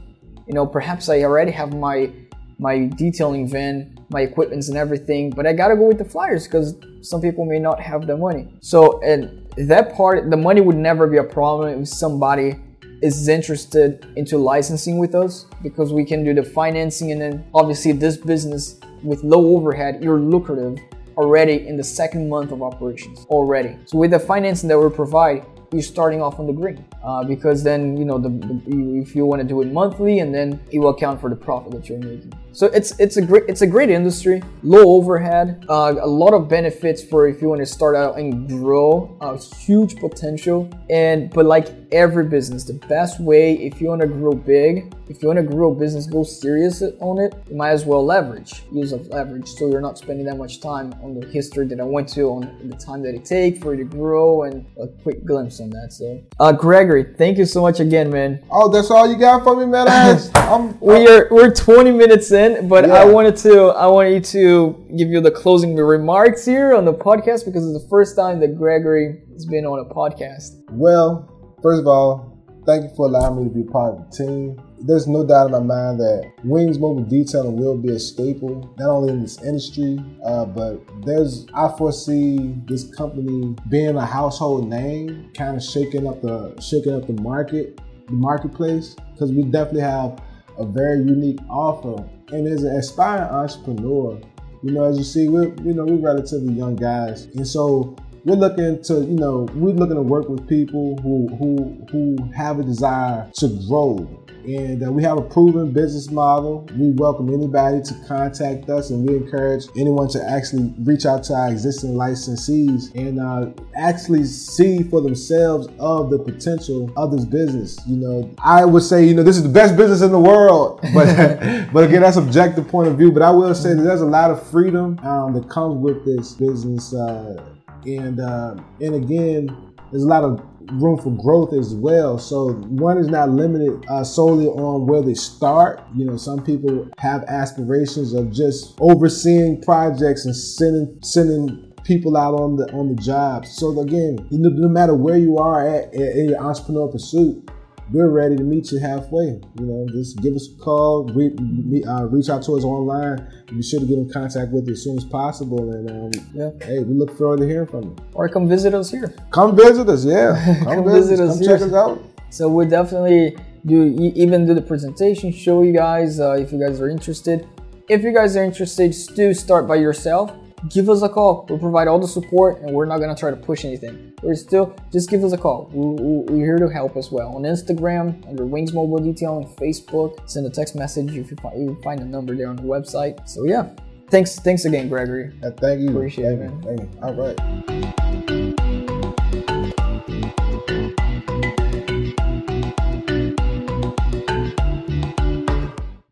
You 0.48 0.54
know, 0.54 0.66
perhaps 0.66 1.10
I 1.10 1.22
already 1.24 1.52
have 1.52 1.74
my 1.74 2.12
my 2.60 2.86
detailing 2.96 3.48
van, 3.48 3.98
my 4.10 4.22
equipments 4.22 4.70
and 4.70 4.78
everything, 4.78 5.32
but 5.32 5.48
I 5.48 5.54
gotta 5.54 5.76
go 5.76 5.88
with 5.88 5.98
the 5.98 6.06
flyers 6.06 6.46
because 6.46 6.76
some 7.02 7.22
people 7.22 7.46
may 7.46 7.58
not 7.58 7.80
have 7.80 8.06
the 8.06 8.16
money. 8.16 8.54
So 8.62 9.02
and 9.02 9.48
that 9.58 9.96
part, 9.96 10.30
the 10.30 10.38
money 10.38 10.62
would 10.62 10.76
never 10.78 11.08
be 11.08 11.18
a 11.18 11.24
problem 11.24 11.82
if 11.82 11.88
somebody 11.88 12.56
is 13.02 13.28
interested 13.28 14.06
into 14.16 14.38
licensing 14.38 15.00
with 15.00 15.16
us 15.16 15.48
because 15.64 15.92
we 15.92 16.06
can 16.06 16.24
do 16.24 16.36
the 16.36 16.44
financing 16.44 17.12
and 17.12 17.20
then 17.20 17.46
obviously 17.52 17.92
this 17.94 18.16
business 18.16 18.80
with 19.02 19.24
low 19.24 19.56
overhead, 19.56 20.04
you're 20.04 20.20
lucrative 20.20 20.78
already 21.18 21.68
in 21.68 21.78
the 21.78 21.84
second 21.84 22.30
month 22.30 22.52
of 22.52 22.62
operations 22.62 23.26
already. 23.30 23.78
So 23.86 23.98
with 23.98 24.12
the 24.12 24.20
financing 24.20 24.70
that 24.70 24.80
we 24.80 24.90
provide, 24.90 25.46
you're 25.72 25.82
starting 25.82 26.22
off 26.22 26.40
on 26.40 26.48
the 26.48 26.54
green 26.54 26.84
uh, 27.04 27.24
because 27.24 27.64
then 27.64 27.96
you 27.96 28.04
know 28.04 28.18
the, 28.18 28.30
the 28.30 29.00
if 29.02 29.16
you 29.16 29.26
want 29.26 29.42
to 29.42 29.48
do 29.48 29.62
it 29.62 29.72
monthly 29.72 30.20
and 30.20 30.34
then 30.34 30.60
it 30.72 30.80
will 30.80 30.90
account 30.90 31.22
for 31.22 31.30
the 31.30 31.36
profit 31.36 31.72
that 31.72 31.88
you're 31.88 32.00
making. 32.00 32.34
So 32.54 32.68
it's 32.68 33.00
it's 33.00 33.18
a 33.18 33.22
great 33.22 33.44
it's 33.48 33.62
a 33.62 33.68
great 33.68 33.90
industry, 33.90 34.44
low 34.64 34.98
overhead, 34.98 35.66
uh, 35.70 35.96
a 36.02 36.08
lot 36.08 36.34
of 36.34 36.50
benefits 36.50 37.02
for 37.02 37.28
if 37.28 37.42
you 37.42 37.48
want 37.48 37.62
to 37.62 37.66
start 37.66 37.96
out 37.96 38.18
and 38.18 38.48
grow, 38.48 39.16
uh, 39.22 39.38
huge 39.38 39.96
potential. 39.98 40.70
And 40.90 41.30
but 41.32 41.46
like 41.46 41.70
every 41.92 42.26
business, 42.26 42.64
the 42.64 42.74
best 42.74 43.20
way 43.20 43.54
if 43.54 43.82
you 43.82 43.88
want 43.88 44.02
to 44.02 44.08
grow 44.08 44.34
big, 44.34 44.94
if 45.12 45.22
you 45.22 45.28
want 45.28 45.38
to 45.38 45.44
grow 45.44 45.74
a 45.74 45.76
business, 45.76 46.08
go 46.08 46.24
serious 46.24 46.82
on 46.82 47.20
it, 47.20 47.34
you 47.50 47.56
might 47.56 47.72
as 47.72 47.86
well 47.86 48.04
leverage, 48.04 48.64
use 48.72 48.94
of 48.94 49.08
leverage, 49.08 49.48
so 49.48 49.68
you're 49.68 49.82
not 49.82 49.98
spending 49.98 50.26
that 50.26 50.38
much 50.38 50.62
time 50.62 50.94
on 51.04 51.20
the 51.20 51.28
history 51.28 51.68
that 51.68 51.80
I 51.80 51.84
went 51.84 52.08
to, 52.10 52.30
on 52.30 52.58
the 52.64 52.78
time 52.78 53.02
that 53.04 53.14
it 53.14 53.26
takes 53.26 53.60
for 53.60 53.76
you 53.76 53.84
to 53.84 53.90
grow, 53.90 54.44
and 54.44 54.66
a 54.80 54.88
quick 54.88 55.26
glimpse 55.26 55.60
on 55.60 55.70
that. 55.72 55.92
So, 55.92 56.24
uh, 56.40 56.54
Gregory, 56.54 57.14
thank 57.18 57.38
you 57.38 57.46
so 57.46 57.62
much 57.62 57.82
again, 57.82 58.10
man. 58.10 58.42
oh, 58.52 58.70
that's 58.70 58.90
all 58.90 59.12
you 59.12 59.18
got 59.18 59.44
for 59.44 59.56
me, 59.58 59.66
man. 59.66 59.88
I'm, 60.36 60.80
We 60.80 61.08
are 61.08 61.28
we're 61.30 61.54
20 61.54 61.92
minutes 61.92 62.32
in, 62.32 62.41
but 62.70 62.90
I 62.90 63.06
wanted 63.06 63.36
to 63.38 63.68
I 63.70 63.88
wanted 63.88 64.24
to 64.26 64.88
give 64.98 65.10
you 65.10 65.22
the 65.22 65.32
closing 65.32 65.76
remarks 65.76 66.46
here 66.46 66.74
on 66.76 66.86
the 66.86 66.94
podcast 66.94 67.46
because 67.46 67.66
it's 67.68 67.84
the 67.84 67.88
first 67.90 68.16
time 68.16 68.40
that 68.40 68.58
Gregory 68.58 69.22
has 69.34 69.46
been 69.46 69.66
on 69.66 69.80
a 69.80 69.94
podcast. 69.94 70.62
Well, 70.72 71.30
first 71.62 71.82
of 71.82 71.88
all, 71.88 72.44
thank 72.66 72.84
you 72.84 72.96
for 72.96 73.08
allowing 73.08 73.38
me 73.38 73.50
to 73.50 73.56
be 73.56 73.64
part 73.64 73.96
of 73.96 74.10
the 74.10 74.26
team. 74.26 74.62
There's 74.80 75.08
no 75.08 75.26
doubt 75.26 75.48
in 75.48 75.52
my 75.52 75.60
mind 75.60 76.00
that 76.00 76.32
Wings 76.44 76.80
Mobile 76.80 77.04
Detailing 77.04 77.58
will 77.58 77.78
be 77.78 77.90
a 77.90 78.00
staple, 78.00 78.74
not 78.80 78.90
only 78.90 79.14
in 79.14 79.22
this 79.22 79.42
industry, 79.44 80.04
uh, 80.26 80.46
but 80.46 80.82
there's 81.06 81.46
I 81.54 81.70
foresee 81.78 82.56
this 82.66 82.94
company 82.96 83.56
being 83.70 83.96
a 83.96 84.06
household 84.06 84.68
name, 84.68 85.32
kind 85.36 85.56
of 85.56 85.64
shaking 85.64 86.08
up 86.08 86.22
the 86.22 86.60
shaking 86.60 86.96
up 86.96 87.06
the 87.08 87.22
market, 87.22 87.80
the 88.08 88.14
marketplace, 88.14 88.96
because 89.14 89.32
we 89.32 89.44
definitely 89.44 89.82
have 89.82 90.20
a 90.62 90.66
very 90.66 91.00
unique 91.00 91.40
offer. 91.50 92.04
And 92.32 92.48
as 92.48 92.64
an 92.64 92.76
aspiring 92.76 93.24
entrepreneur, 93.24 94.20
you 94.64 94.72
know, 94.72 94.84
as 94.84 94.98
you 94.98 95.04
see, 95.04 95.28
we're 95.28 95.54
you 95.64 95.74
know 95.74 95.86
we're 95.86 95.98
relatively 95.98 96.54
young 96.54 96.76
guys, 96.76 97.26
and 97.36 97.48
so 97.48 97.96
we're 98.24 98.36
looking 98.36 98.82
to 98.84 98.94
you 98.94 99.16
know 99.16 99.48
we're 99.56 99.74
looking 99.74 99.96
to 99.96 100.02
work 100.02 100.30
with 100.30 100.48
people 100.48 100.98
who 101.02 101.28
who 101.38 101.86
who 101.92 102.32
have 102.32 102.60
a 102.60 102.64
desire 102.64 103.30
to 103.36 103.48
grow. 103.68 104.18
And 104.44 104.84
uh, 104.84 104.92
we 104.92 105.04
have 105.04 105.20
a 105.20 105.22
proven 105.22 105.72
business 105.72 106.10
model. 106.10 106.68
We 106.76 106.94
welcome 106.94 107.32
anybody 107.32 107.80
to 107.84 107.94
contact 108.08 108.68
us 108.72 108.90
and 108.90 109.08
we 109.08 109.16
encourage 109.16 109.66
anyone 109.78 110.10
to 110.10 110.30
actually 110.30 110.74
reach 110.80 111.06
out 111.06 111.24
to 111.26 111.36
our 111.36 111.52
existing 111.52 111.92
licensees 111.92 112.92
and 112.96 113.20
uh, 113.20 113.52
actually 113.76 114.24
see 114.24 114.82
for 114.82 115.00
themselves 115.00 115.68
of 115.80 116.10
the 116.10 116.18
potential 116.18 116.92
of 116.98 117.12
this 117.12 117.24
business. 117.24 117.80
You 117.88 117.98
know 117.98 118.36
i 118.44 118.66
would 118.66 118.84
say 118.84 119.06
you 119.06 119.14
know 119.14 119.24
this 119.24 119.38
is 119.38 119.44
the 119.44 119.50
best 119.50 119.78
business 119.78 120.02
in 120.02 120.12
the 120.12 120.20
world. 120.20 120.80
But 120.94 121.70
but 121.74 121.84
again 121.84 122.02
that's 122.02 122.16
subjective 122.16 122.68
point 122.68 122.88
of 122.88 122.98
view. 122.98 123.12
But 123.12 123.22
i 123.22 123.32
will 123.32 123.54
say 123.54 123.74
that 123.74 123.82
there's 123.82 124.02
a 124.02 124.06
lot 124.06 124.32
of 124.32 124.42
freedom 124.50 125.00
um, 125.04 125.34
that 125.34 125.50
comes 125.50 125.78
with 125.78 126.04
this 126.04 126.34
business 126.34 126.94
uh, 126.94 127.44
and 127.86 128.20
uh, 128.20 128.56
and 128.80 128.96
again, 128.96 129.74
there's 129.92 130.04
a 130.04 130.08
lot 130.08 130.24
of 130.24 130.42
room 130.74 130.98
for 130.98 131.12
growth 131.12 131.54
as 131.54 131.76
well. 131.76 132.18
So 132.18 132.54
one 132.54 132.98
is 132.98 133.08
not 133.08 133.30
limited 133.30 133.84
uh, 133.90 134.04
solely 134.04 134.48
on 134.48 134.88
where 134.88 135.02
they 135.02 135.14
start. 135.14 135.82
You 135.96 136.06
know, 136.06 136.18
some 136.18 136.44
people 136.44 136.90
have 137.00 137.24
aspirations 137.24 138.14
of 138.14 138.32
just 138.32 138.78
overseeing 138.80 139.62
projects 139.62 140.26
and 140.26 140.36
sending 140.36 140.98
sending 141.04 141.74
people 141.84 142.16
out 142.16 142.34
on 142.34 142.56
the 142.56 142.72
on 142.74 142.88
the 142.88 143.02
job. 143.02 143.46
So 143.46 143.78
again, 143.80 144.28
you 144.30 144.40
no 144.40 144.70
matter 144.70 144.96
where 144.96 145.18
you 145.18 145.38
are 145.38 145.68
at 145.68 145.94
in 145.94 146.30
your 146.30 146.40
entrepreneurial 146.40 146.92
pursuit. 146.92 147.51
We're 147.92 148.10
ready 148.10 148.38
to 148.38 148.44
meet 148.44 148.72
you 148.72 148.80
halfway. 148.80 149.26
You 149.60 149.66
know, 149.66 149.86
just 149.92 150.22
give 150.22 150.34
us 150.36 150.48
a 150.48 150.64
call, 150.64 151.06
re- 151.14 151.36
me- 151.40 151.84
uh, 151.84 152.06
reach 152.06 152.30
out 152.30 152.42
to 152.44 152.56
us 152.58 152.64
online. 152.64 153.28
Be 153.48 153.62
sure 153.62 153.80
to 153.82 153.86
get 153.86 153.98
in 153.98 154.10
contact 154.10 154.52
with 154.52 154.66
you 154.68 154.74
as 154.74 154.84
soon 154.84 154.98
as 154.98 155.04
possible. 155.04 155.72
And 155.74 155.90
um, 155.92 156.12
Yeah. 156.34 156.52
hey, 156.66 156.80
we 156.80 156.94
look 156.94 157.12
forward 157.18 157.40
to 157.40 157.48
hearing 157.48 157.68
from 157.68 157.84
you. 157.84 157.96
Or 158.14 158.30
come 158.30 158.48
visit 158.48 158.74
us 158.74 158.90
here. 158.92 159.14
Come 159.32 159.56
visit 159.58 159.90
us, 159.90 160.06
yeah. 160.06 160.56
Come, 160.64 160.84
Come 160.84 160.92
visit, 160.94 161.20
us. 161.20 161.32
us 161.32 161.38
Come 161.40 161.48
here. 161.48 161.58
check 161.58 161.68
us 161.68 161.74
out. 161.74 162.02
So 162.30 162.48
we'll 162.48 162.70
definitely 162.70 163.36
do 163.66 163.94
even 164.16 164.46
do 164.48 164.54
the 164.54 164.62
presentation, 164.62 165.32
show 165.34 165.62
you 165.64 165.74
guys 165.74 166.20
uh, 166.20 166.32
if 166.32 166.52
you 166.54 166.60
guys 166.66 166.80
are 166.80 166.90
interested. 166.90 167.46
If 167.90 168.04
you 168.04 168.14
guys 168.14 168.38
are 168.38 168.44
interested, 168.46 168.96
do 169.16 169.34
start 169.34 169.68
by 169.68 169.76
yourself. 169.76 170.32
Give 170.70 170.90
us 170.90 171.02
a 171.02 171.10
call. 171.10 171.46
We'll 171.50 171.60
provide 171.60 171.88
all 171.88 172.00
the 172.00 172.08
support, 172.08 172.62
and 172.62 172.74
we're 172.74 172.86
not 172.86 173.00
gonna 173.00 173.16
try 173.16 173.32
to 173.32 173.36
push 173.36 173.66
anything. 173.66 174.14
We're 174.22 174.36
still 174.36 174.76
just 174.94 175.10
give 175.10 175.24
us 175.24 175.32
a 175.34 175.38
call. 175.38 175.70
We- 175.74 176.04
we- 176.04 176.24
We're 176.32 176.46
here 176.46 176.58
to 176.60 176.70
help 176.70 176.96
as 176.98 177.12
well. 177.12 177.30
On 177.36 177.44
Instagram 177.44 178.28
under 178.30 178.46
Wings 178.46 178.74
Mobile 178.74 179.00
Detail, 179.00 179.34
on 179.34 179.46
Facebook. 179.56 180.18
Send 180.30 180.46
a 180.46 180.50
text 180.50 180.76
message 180.76 181.18
if 181.18 181.32
you 181.32 181.38
find 181.38 181.60
you 181.62 181.78
find 181.84 182.00
the 182.00 182.06
number 182.06 182.36
there 182.36 182.48
on 182.48 182.56
the 182.58 182.64
website. 182.64 183.28
So 183.28 183.44
yeah, 183.44 183.70
thanks 184.10 184.38
thanks 184.40 184.66
again, 184.66 184.88
Gregory. 184.88 185.32
Uh, 185.44 185.50
thank 185.52 185.82
you. 185.82 185.90
Appreciate 185.90 186.34
it, 186.34 186.40
man. 186.40 186.62
You, 186.64 186.78
thank 186.78 186.82
you. 186.82 186.90
All 187.02 187.14
right. 187.14 188.41